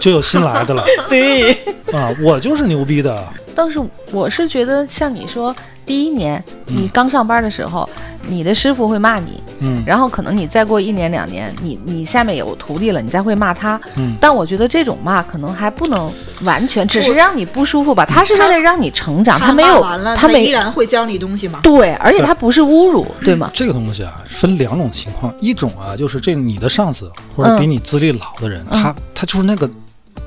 [0.00, 1.56] 就有新来的了 对。
[1.92, 2.14] 啊！
[2.20, 5.54] 我就是牛逼的，但是我是觉得，像你说，
[5.86, 7.88] 第一年你嗯刚上班的时候，
[8.28, 13.80] 你的师傅会骂你，嗯然后可能你再过一年两年，你你下面有徒弟了，你再会骂他。
[13.96, 16.12] 嗯，但我觉得这种骂可能还不能
[16.42, 18.04] 完全，只是让你不舒服吧。
[18.04, 19.82] 他是为了让你成长，他没有
[20.16, 21.60] 他没依然会教你东西吗？
[21.62, 23.50] 对，而且他不是侮辱，对吗？
[23.54, 29.68] 这个东西啊，分两种情况，一种啊，就是这你的上司或者比你资历老的人，嗯他他就是那个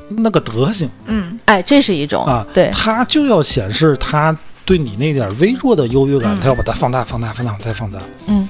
[0.09, 0.89] 那个德行。
[1.05, 4.35] 嗯，哎，这是一种啊，对，他就要显示他
[4.69, 7.99] 对你那点微弱的优越感，嗯他要把它放大、放大、放大、再放大。
[8.27, 8.47] 嗯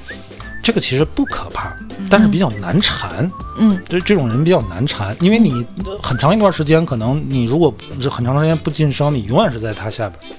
[0.61, 1.73] 这个其实不可怕，
[2.09, 3.31] 但是比较难缠。
[3.57, 10.33] 嗯这这种人比较难缠，因为你呃很长一段时间，可能你如果是很长时间不晋升，你永远是在他下边。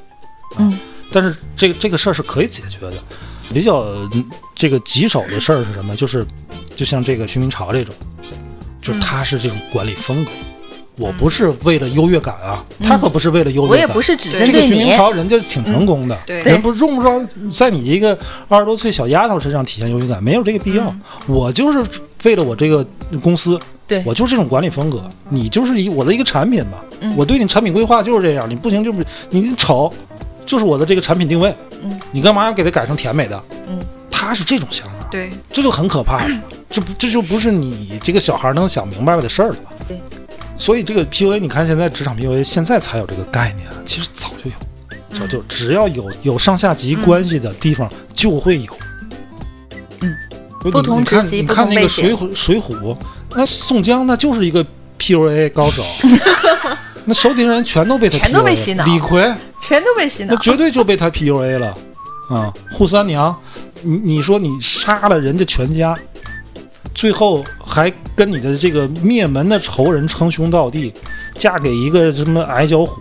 [0.59, 0.79] 嗯
[1.11, 3.03] 但是这个这个事儿是可以解决的。
[3.49, 3.81] 比较
[4.12, 5.97] 嗯这个棘手的事儿是什么？
[5.97, 6.27] 就是
[6.77, 7.95] 就像这个徐明朝这种，
[8.83, 10.31] 就是他是这种管理风格。
[11.00, 13.70] 我不是为了优越感啊，他可不是为了优越感。
[13.70, 18.16] 我也不是只针对你这个徐明，朝人家挺成功的，对人不用不着在你一个
[18.48, 20.94] 二十多岁小丫头身上体现优越感，没有这个必要。
[21.26, 21.82] 我就是
[22.24, 22.86] 为了我这个
[23.22, 29.90] 公司，对我就是这种管理风格，你就是一我的一个产品吧，嗯我对你产品规划就是这样，你不行就不你丑，
[30.44, 33.42] 就是我的这个产品定位，嗯你干嘛要给它改成甜美的？
[33.66, 39.56] 嗯，他是这种想法，对，这就很可怕了，这不这就不是你这个小孩能想明白的事儿了。
[39.88, 39.98] 对。
[40.61, 48.76] 所以这个 PUA，你看现在职场 PUA 现在才有这个概念，其实早就有，早就只要有有上下级关系的地方就会有。
[50.02, 50.14] 嗯
[50.62, 52.94] 你，不同你看职级你看那个水浒水浒，
[53.34, 54.62] 那宋江那就是一个
[54.98, 55.82] PUA 高手，
[57.06, 60.40] 那手底下人全都被他 PUA, 全都被洗脑李逵全都被洗脑那。
[60.42, 61.68] 绝对就被他 PUA 了
[62.28, 62.52] 啊！
[62.76, 63.34] 扈三娘，
[63.80, 65.96] 你你说你杀了人家全家，
[66.95, 70.93] 最后还跟你的这个灭门的仇人称兄道弟，
[71.34, 73.01] 嫁给一个什么矮脚虎，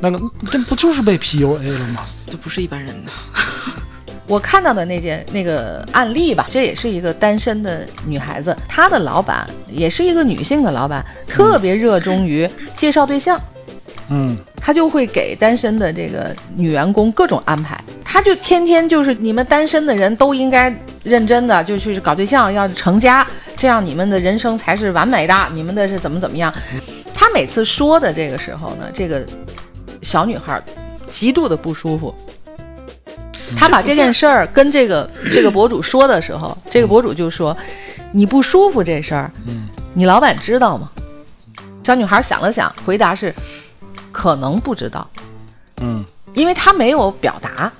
[0.00, 2.04] 那个这不就是被 PUA 了吗？
[2.30, 3.10] 这不是一般人的。
[4.26, 13.38] 我看到的那件那个案例吧，这也是一个单身的女孩子，她的老板也是一个女性的老板，特别热衷于介绍对象。
[14.08, 17.78] 嗯，她就会给单身的这个女员工各种安排，
[18.12, 20.70] 他就天天就是你们单身的人都应该
[21.02, 26.52] 认真的就去搞对象，要成家，这样你们的人生才是完美的，你们的是怎么怎么样。
[27.14, 29.26] 他每次说的这个时候呢，这个
[30.02, 30.62] 小女孩
[31.10, 32.14] 极度的不舒服。
[33.56, 37.56] 他把这件事儿跟这个这个博主说的时候，这个博主就说
[38.12, 40.90] ：“你不舒服这事儿，嗯，你老板知道吗？”
[41.82, 43.34] 小女孩想了想，回答是。
[44.12, 45.08] 可能不知道，
[45.80, 46.04] 嗯，
[46.34, 47.72] 因为她没有表达，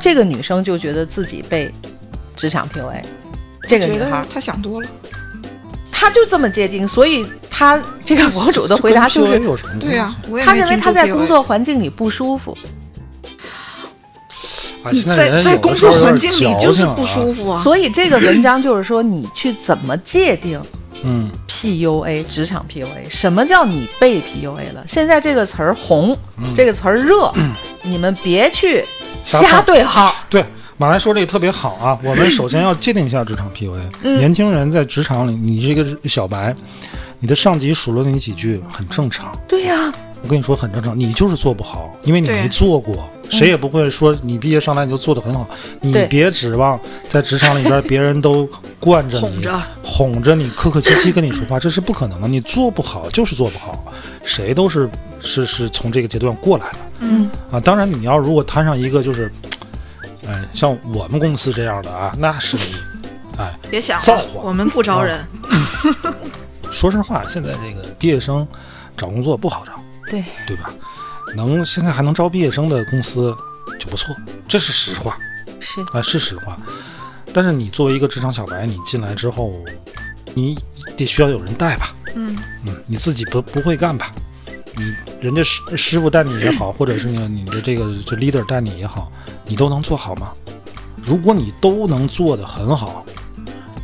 [0.00, 1.72] 这个女生就觉得自己被
[2.36, 3.02] 职场 PUA。
[3.66, 4.88] 这个女孩她想多了，
[5.90, 9.38] 她就这么接近，所以她这个博主的回答就是
[9.78, 12.56] 对呀，她认为她在工作环境里不舒服。
[15.14, 17.60] 在在工作环境里就是不舒服啊。
[17.60, 20.58] 所以这个文章就是说，你去怎么界定？
[21.02, 24.82] 嗯，PUA 职场 PUA，什么叫你被 PUA 了？
[24.86, 26.16] 现在这个词儿红，
[26.56, 27.32] 这个词儿热，
[27.82, 28.84] 你们别去
[29.28, 30.14] 瞎对号。
[30.30, 30.44] 对，
[30.76, 31.98] 马来说这个特别好啊。
[32.02, 34.16] 我们首先要界定一下职场 PUA。
[34.16, 36.54] 年轻人在职场里，你是一个小白，
[37.20, 39.32] 你的上级数落你几句很正常。
[39.46, 39.92] 对呀。
[40.20, 45.48] 我跟你说很正常，你就是做不好，因为你没做过，谁也不会说你毕业上来你就做得很好。
[45.80, 48.46] 你别指望在职场里边别人都
[48.80, 49.46] 惯着你，
[49.80, 52.26] 哄着你，客客气气跟你说话，这是不可能的。
[52.26, 53.80] 你做不好就是做不好，
[54.24, 56.78] 谁都是是是从这个阶段过来的。
[57.00, 59.30] 嗯啊，当然你要如果摊上一个就是，
[60.26, 62.62] 哎，像我们公司这样的啊，那是你，
[63.38, 65.24] 哎，别想造化，我们不招人。
[66.70, 68.46] 说实话，现在这个毕业生
[68.96, 69.72] 找工作不好找。
[70.10, 70.70] 对对吧？
[71.36, 73.34] 能现在还能招毕业生的公司
[73.78, 74.14] 就不错，
[74.48, 75.18] 这是实话。
[75.60, 76.56] 是啊，是实话。
[77.32, 79.52] 但是你作为一个职场小白，你进来之后，
[80.34, 80.56] 你
[80.96, 81.94] 得需要有人带吧？
[82.14, 82.36] 嗯
[82.66, 84.10] 嗯，你自己不不会干吧？
[84.78, 89.10] 你人家师师傅带你也好，或者是呢你的这个这 leader 带你也好，
[89.44, 90.32] 你都能做好吗？
[91.02, 93.04] 如果你都能做得很好。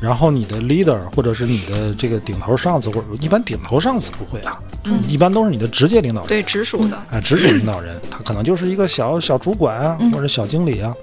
[0.01, 4.61] 然后你的 leader 或者是你的这个顶头上司，或者一般顶头上司不会啊，
[5.09, 10.95] 一般都是你的直接领导人，对直属的，啊，直属领导人，他可能就是一个小小主管啊，或者小经理啊，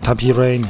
[0.00, 0.68] 他 PUA 你，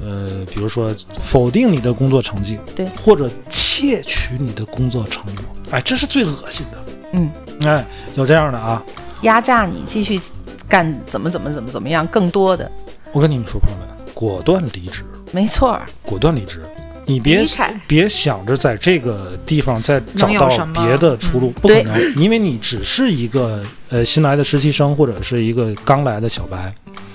[0.00, 6.82] 呃，比如说否定你的工作成绩，对，或者窃取你的工作成果，哎，这是最恶心的，
[7.12, 7.30] 嗯，
[7.64, 7.84] 哎，
[8.14, 8.82] 有这样的啊，
[9.22, 10.20] 压榨你继续
[10.68, 12.70] 干怎么怎么怎么怎么样，更多的，
[13.12, 15.04] 我跟你们说，朋友们，果断离职。
[15.32, 16.62] 没错，果断离职，
[17.04, 17.44] 你别
[17.86, 26.72] 别想着在这个地方再找到别的出路，不可能，因为你只是一个呃新来的实习生或者是一个刚来的小白，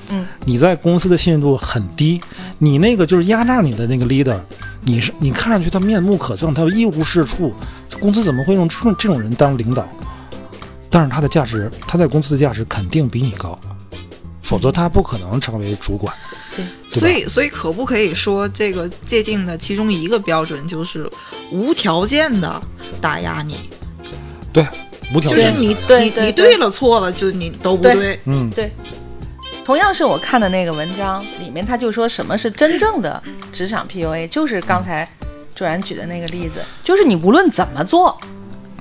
[0.10, 2.22] 嗯，你在公司的信任度很低，
[2.60, 4.40] 你那个就是压榨你的那个 leader，
[4.82, 7.52] 你是你看上去他面目可憎，他一无是处，
[8.00, 9.88] 公司怎么会用这种这种人当领导？
[10.90, 13.58] 但是他的价值，他在公司的价值肯定比你高。
[14.44, 16.14] 否则他不可能成为主管。
[16.56, 16.66] 对，
[17.00, 21.10] 所以所以可不可以说这个界定的其中一个标准就是
[21.50, 22.62] 无条件的
[23.00, 23.70] 打压你？
[24.52, 24.68] 对，
[25.16, 25.40] 无条件。
[25.40, 28.20] 就是你你你对了错了就你都不对。
[28.26, 28.70] 嗯，对。
[29.64, 33.24] 同样是我看的那个文章里面，他就说什么是真正的
[33.54, 35.10] 职场 PUA，就是刚才
[35.56, 38.18] 卓然举的那个例子，就是你无论怎么做。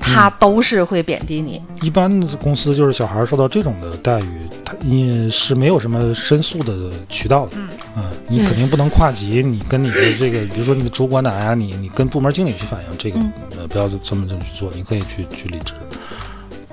[0.05, 1.63] 他都是会贬低你。
[1.81, 7.57] 一般的公司就是小孩受到这种的待遇，他你是没有什么申诉的渠道的。
[7.97, 13.21] 嗯，你肯定不能跨级，你跟你的这个，比如说你的主管打压，你你跟部门经理去反映这个，
[13.57, 15.73] 呃，不要这么这么去做，你可以去去离职。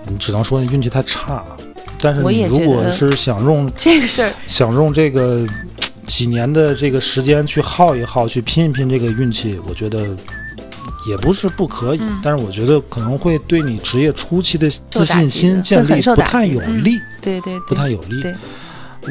[0.08, 1.43] 你只能说你运气太差。
[2.02, 5.45] 但是你如果是想用这个事儿，想用这个
[6.10, 10.14] 几年的这个时间去耗一耗，去拼一拼这个运气，我觉得。
[11.07, 16.99] 也不是不可以，但是我觉得可能会对你职业初期的自信心建立不太有利。
[17.22, 18.22] 对对，不太有利。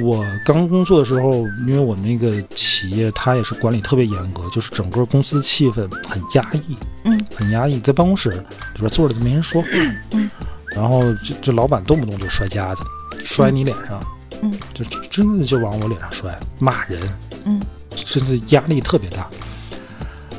[0.02, 8.38] 我刚工作的时候，因为我那个企业它也是管理特别严格，就是整个公司气氛很压抑，嗯，很压抑，在办公室里
[8.78, 9.68] 边坐着都没人说话，
[10.12, 10.30] 嗯，
[10.76, 12.82] 然后这这老板动不动就摔夹子，
[13.24, 13.98] 摔你脸上，
[14.42, 17.00] 嗯，就真的就往我脸上摔，骂人，
[17.44, 17.60] 嗯，
[17.90, 19.28] 真的压力特别大，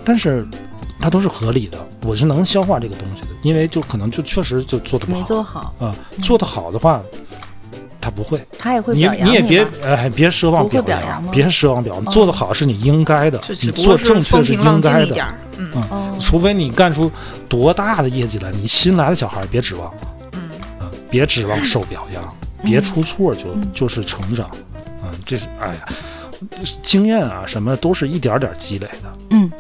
[0.04, 0.48] 但是。
[1.02, 5.74] 它都是合理的，我是能消化这个东西的，因为就可能就确实就做的不好，没做好。
[5.80, 5.96] 啊。
[6.22, 7.02] 做的好的话，
[8.02, 15.26] 他不会，他也会你你也别哎别奢望表扬，别奢望表扬，做的好是你应该的，你做正确是应该的，
[15.58, 15.72] 嗯，
[16.20, 17.10] 除非你干出
[17.48, 19.94] 多大的业绩来，你新来的小孩别指望，
[20.34, 20.50] 嗯。
[20.82, 24.50] 嗯，别指望受表扬，别出错就就是成长。
[25.04, 25.88] 嗯，这是哎呀，
[26.82, 29.18] 经验啊什么都是一点点积累的。
[29.32, 29.52] 嗯，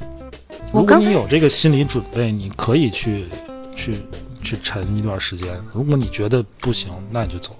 [0.71, 3.27] 我如果你有这个心理准备，你可以去
[3.75, 4.01] 去
[4.41, 5.47] 去沉一段时间。
[5.71, 7.51] 如果你觉得不行，那你就走，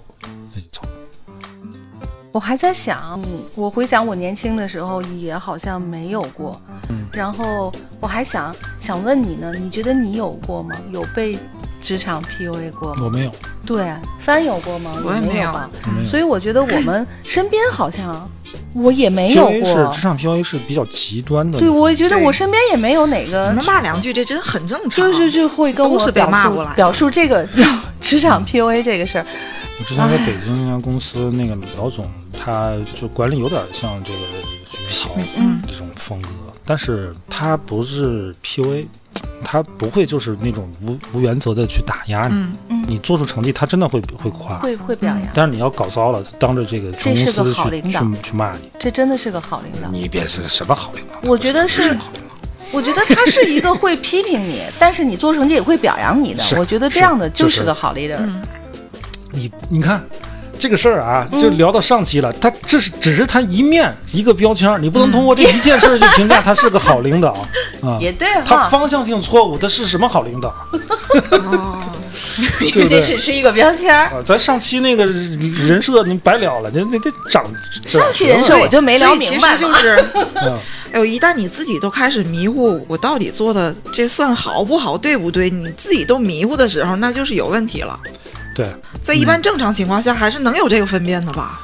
[0.54, 0.82] 那就走。
[2.32, 10.76] 我还在想，嗯我回想我年轻的时候也好像没有过，嗯然后我还想想问你呢，你觉得你有过吗？
[10.92, 11.36] 有被
[11.80, 13.02] 职场 PUA 过吗？
[13.04, 13.32] 我没有，
[13.66, 14.92] 对，帆有过吗？
[15.04, 15.70] 我也没有吧？
[15.98, 16.04] 有。
[16.04, 18.28] 所以我觉得我们身边好像
[18.72, 20.00] 我也没有过是职。
[20.02, 24.90] 场 PUA 是比较极端的对，我也觉得我身边也没有哪个什么骂两句，这真的很正常。
[24.90, 27.46] 就是就会跟我表述骂过来表述这个
[28.00, 29.26] 职场 PUA 这个事儿。
[29.78, 34.18] 我之前在北京那家公司，那个老总他就管理有点像这个
[34.68, 36.28] 徐明潮嗯这种风格，
[36.66, 38.84] 但是他不是 PUA，
[39.44, 49.88] 他不会就是那种无无原则的去打压你，嗯嗯你做出成绩他真的会会夸，会会表扬，但是你要搞糟了，当着这个全公这是个司去好领导去去骂你，这真的是个好领导。
[49.90, 51.96] 你别是什么好领导，我觉得是
[52.72, 56.42] 我觉得他是一个会批评你，但是你做成绩也会表扬你的。
[56.58, 58.16] 我觉得这样的就是是个好 leader。
[58.18, 58.42] 嗯
[59.32, 60.04] 你你看。
[60.60, 62.32] 这个事儿啊，嗯就聊到上期了。
[62.34, 67.30] 他这是只是他一面一个标签儿，你不能通过这一件事儿去评价他是个好领导
[67.82, 67.98] 啊。
[68.00, 70.54] 也对哈，他方向性错误，他是什么好领导？
[71.32, 71.82] 哦，
[72.60, 73.00] 对不这？
[73.00, 77.44] 只是一个标签咱上期那个人设你白聊了，这这这长
[77.86, 79.56] 上期人设我就没聊明白。
[79.56, 80.04] 所以其实就是，
[80.34, 80.58] 嗯
[80.92, 85.48] 哎呦，一旦你自己都开始迷糊，我到底做的这算好不好，对不对？
[85.48, 87.98] 你自己都迷糊的时候，那就是有问题了。
[88.54, 88.68] 对，
[89.00, 91.60] 在一般正常情况下，还是能有这个分辨的吧？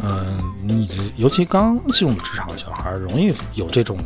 [0.00, 3.96] 嗯，你这尤其刚进入职场的小孩，容易有这种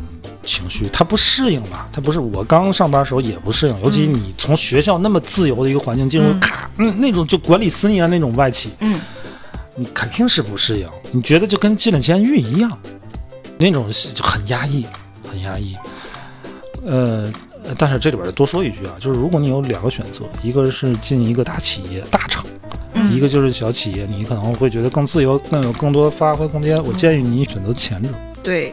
[0.43, 6.39] 情绪，他不适应嘛，他不是我刚上班的时候也不适应，尤其你从学校那么自由的一个环境进入，嗯。
[6.39, 8.99] 咔，嗯，那种就管理森严那种外企，嗯，
[9.75, 12.71] 你肯定是不适应，你觉得就跟进了监狱一样，
[13.57, 14.85] 那种是就很压抑，
[15.29, 15.75] 很压抑。
[16.85, 17.29] 呃，
[17.77, 22.45] 但是这里边多说一句啊，就是如果你有两个选择，一个是进一个大企业、大厂，
[22.93, 26.83] 嗯一个就是小企业，你可能会觉得更自由，更有更多发挥空间。
[26.83, 28.09] 我建议你选择前者，
[28.41, 28.71] 对，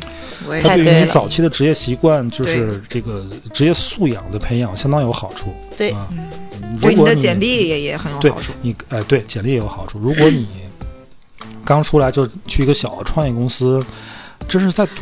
[0.48, 5.52] 我也它对你早期的职业习惯，就是这个职业素养的培养相当有好处。
[5.76, 6.08] 对啊，
[6.72, 8.52] 如对你的简历也也很有好处。
[8.62, 9.98] 你哎，对，简历也有好处。
[9.98, 10.46] 如果你
[11.64, 13.84] 刚出来就去一个小的创业公司，
[14.48, 14.92] 这是在赌，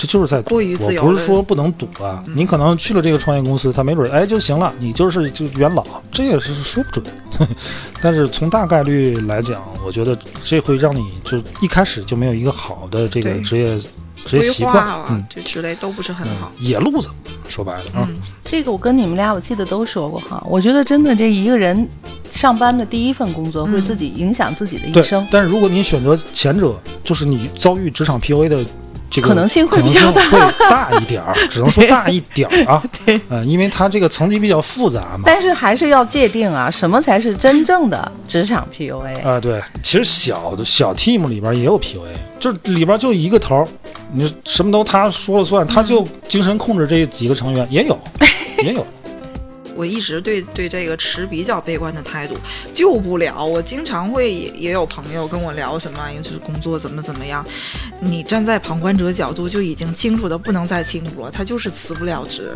[0.00, 0.48] 这就是在赌。
[0.48, 7.04] 过于自由我不是说不能赌啊，嗯你可能去了这个创业公司，他没准儿哎就行了，你就是就元老，这也是说不准。
[8.00, 13.78] 但是从大概率来讲，我觉得这会让你就一开始就没有一个好的这个职业
[14.24, 16.50] 职业规习惯，划了嗯，这之类都不是很好。
[16.58, 17.10] 嗯，野路子，
[17.46, 20.42] 说白了啊，嗯，这个我跟你们俩我记得都说过哈。
[20.48, 21.86] 我觉得真的这一个人
[22.32, 25.26] 上班的第一份工作会嗯自己影响自己的一对生。。
[25.30, 26.74] 但是如果你选择前者，
[27.04, 28.64] 就是你遭遇职场 PUA 的
[29.10, 30.38] 这个可能性会比较大会
[30.68, 32.82] 大一点儿， 只能说大一点儿啊。
[33.04, 35.24] 对，呃，因为它这个层级比较复杂嘛。
[35.26, 39.26] 但是还是要界定啊，什么才是真正的职场 PUA？
[39.26, 43.68] 啊、对，其实小的小 team 里边也有 PUA，就里边就一个头儿，
[44.12, 47.98] 你什么都他说了算，他就精神控制这几个成员，也有，
[48.62, 48.86] 也有。
[49.74, 52.34] 我一直对对这个持比较悲观的态度，
[52.72, 53.44] 救不了。
[53.44, 57.44] 我经常会也也有朋友跟我聊什么，就是工作怎么怎么样。
[58.00, 62.52] 你站在旁观者角度就已经清楚的不能再清楚了，他就是辞不了职，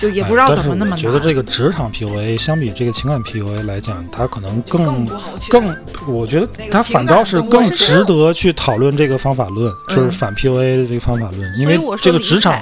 [0.00, 0.98] 就也不知道哎怎么那么难。
[0.98, 5.06] 觉得这个职场 PUA 相比这个情感 PUA 来讲，他可能更
[5.48, 5.76] 更
[6.06, 12.60] 我觉得那个它反倒是更更值得去讨论这个方法论，就是嗯反 PUA 的这个方法论，因为这个职场解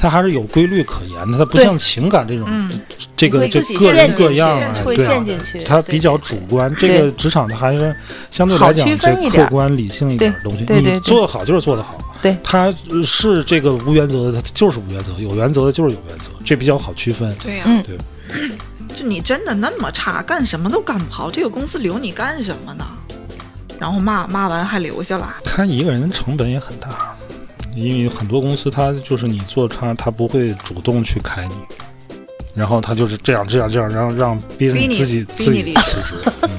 [0.00, 2.80] 它还是有规律可言的，它不像情感这种嗯，
[3.14, 6.40] 这个会自己就个人各样啊，对啊陷进去，它比较主。
[6.48, 7.94] 观，这个职场的还是
[8.30, 10.64] 相对来讲区分这一点儿客观理性一点儿的东西。
[10.68, 12.74] 你做得好就是做得好，对它
[13.04, 17.32] 是这个无原则的，它就是无原则；有原则的就是有原则，这比较好区分。
[17.42, 17.98] 对呀、嗯对，
[18.94, 22.86] 就你真的那么差，干什么都干不好，这个公司留你干什么呢？
[23.78, 27.14] 然后骂骂完还留下来，他一个人成本也很大，
[27.74, 31.54] 因为很多公司它就是你做差，它不会主动去开你，
[32.54, 36.30] 然后他就是这样这样这样，然后让逼着你自己逼自己辞职。
[36.42, 36.50] 嗯，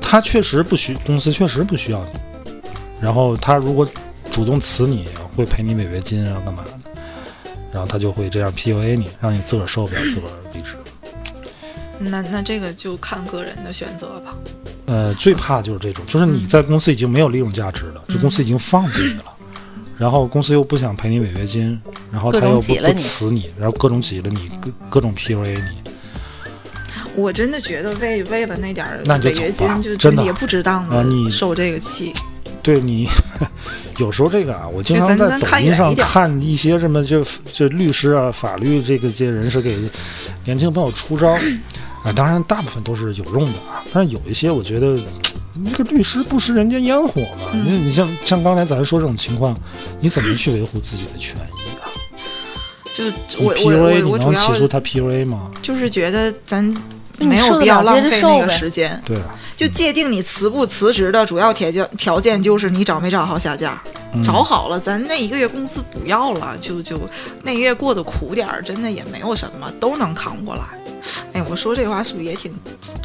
[0.00, 2.50] 他确实不需公司确实不需要你，
[3.00, 3.86] 然后他如果
[4.30, 7.00] 主动辞你，会赔你违约金啊干嘛的，
[7.72, 10.76] 然后他就会这样 PUA 你，让你自个儿受不了，自个儿离职。
[11.98, 14.34] 那那这个就看个人的选择吧。
[14.86, 19.24] 呃，最怕就是这种，就是你在公司已经没有利用价值了，就公司已经放弃你了，
[19.98, 21.80] 然后公司又不想赔你违约金，
[22.12, 25.92] 然后他又不不辞你，然后各种挤了你，各各种 PUA 你。
[27.14, 32.12] 我真的觉得为为了那点儿违约金，就真的也不值当啊你的受这个气。
[32.62, 33.08] 对你，
[33.98, 39.78] 有时候这个啊，我经常在抖音上看一些什么就就律师啊、法律这个些人士给
[40.44, 41.38] 年轻朋友出招，
[42.06, 44.98] 啊，当然大部分都是有用的啊，但是有一些我觉得。
[45.74, 47.48] 这个律师不食人间烟火嘛？
[47.54, 49.56] 嗯你你像像刚才咱说这种情况，
[50.00, 51.88] 你怎么去维护自己的权益啊？
[52.92, 53.04] 就
[53.38, 55.50] 我我 PUA 我主要能起诉他 PUA 吗？
[55.62, 56.62] 就是觉得咱
[57.18, 59.00] 没有必要浪费那个时间。
[59.06, 63.82] 对啊，就界定你辞不辞职的主要条件条件就是你找没找好下家，
[64.12, 67.00] 嗯找好了，咱那一个月工资不要了，就就
[67.42, 70.62] 那个月过得苦点儿，真的也没有什么，都能扛过来。
[71.32, 72.54] 哎，我说这话是不是也挺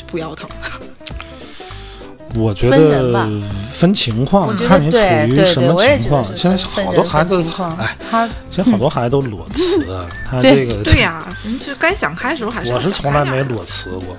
[0.07, 0.49] 不腰疼？
[2.35, 3.29] 我觉得
[3.69, 6.25] 分情况看你处于什么情况。
[6.37, 7.43] 现在好多孩子
[7.77, 9.85] 哎，他现在好多孩子都裸辞，
[10.25, 14.15] 他这个对呀、人就该想开的时候还是我是从来没裸辞过，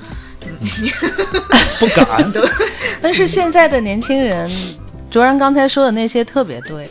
[1.80, 2.30] 不敢。
[3.00, 4.50] 但是现在的年轻人，
[5.10, 6.90] 卓然刚才说的那些特别对。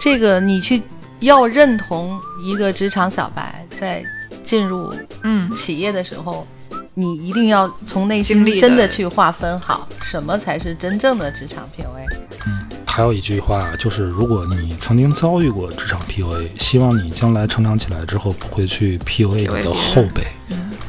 [0.00, 0.80] 这个你去
[1.18, 4.04] 要认同一个职场小白，在
[4.48, 4.90] 进入
[5.24, 6.46] 嗯，企业的时候，
[6.94, 12.06] 你一定要从内心真的去划分好，什么才是真正的职场 PUA。
[12.46, 20.26] 嗯还有一句话就是，如果你曾经遭遇过职场 PUA，希望你将来成长起来之后不会去 PUA 你的后辈，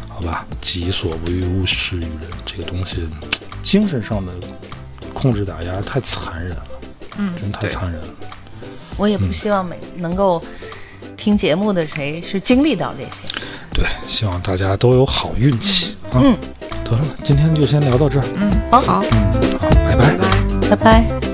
[0.08, 0.48] 好吧？
[0.62, 2.22] 己所不欲，勿施于人。
[2.46, 3.08] 这个东西，
[3.62, 4.32] 精神上的
[5.14, 6.66] 控制打压太残忍了，
[7.18, 8.08] 嗯，真太残忍了。
[8.98, 10.42] 我也不希望每能够
[11.20, 13.10] 听节目的谁是经历到这些。
[13.74, 16.20] 对，希望大家都有好运气啊！
[16.24, 16.36] 嗯，
[16.84, 20.70] 得了，今天就先聊到这儿，嗯，好好，嗯，好，拜拜拜拜。
[20.70, 21.29] 拜拜。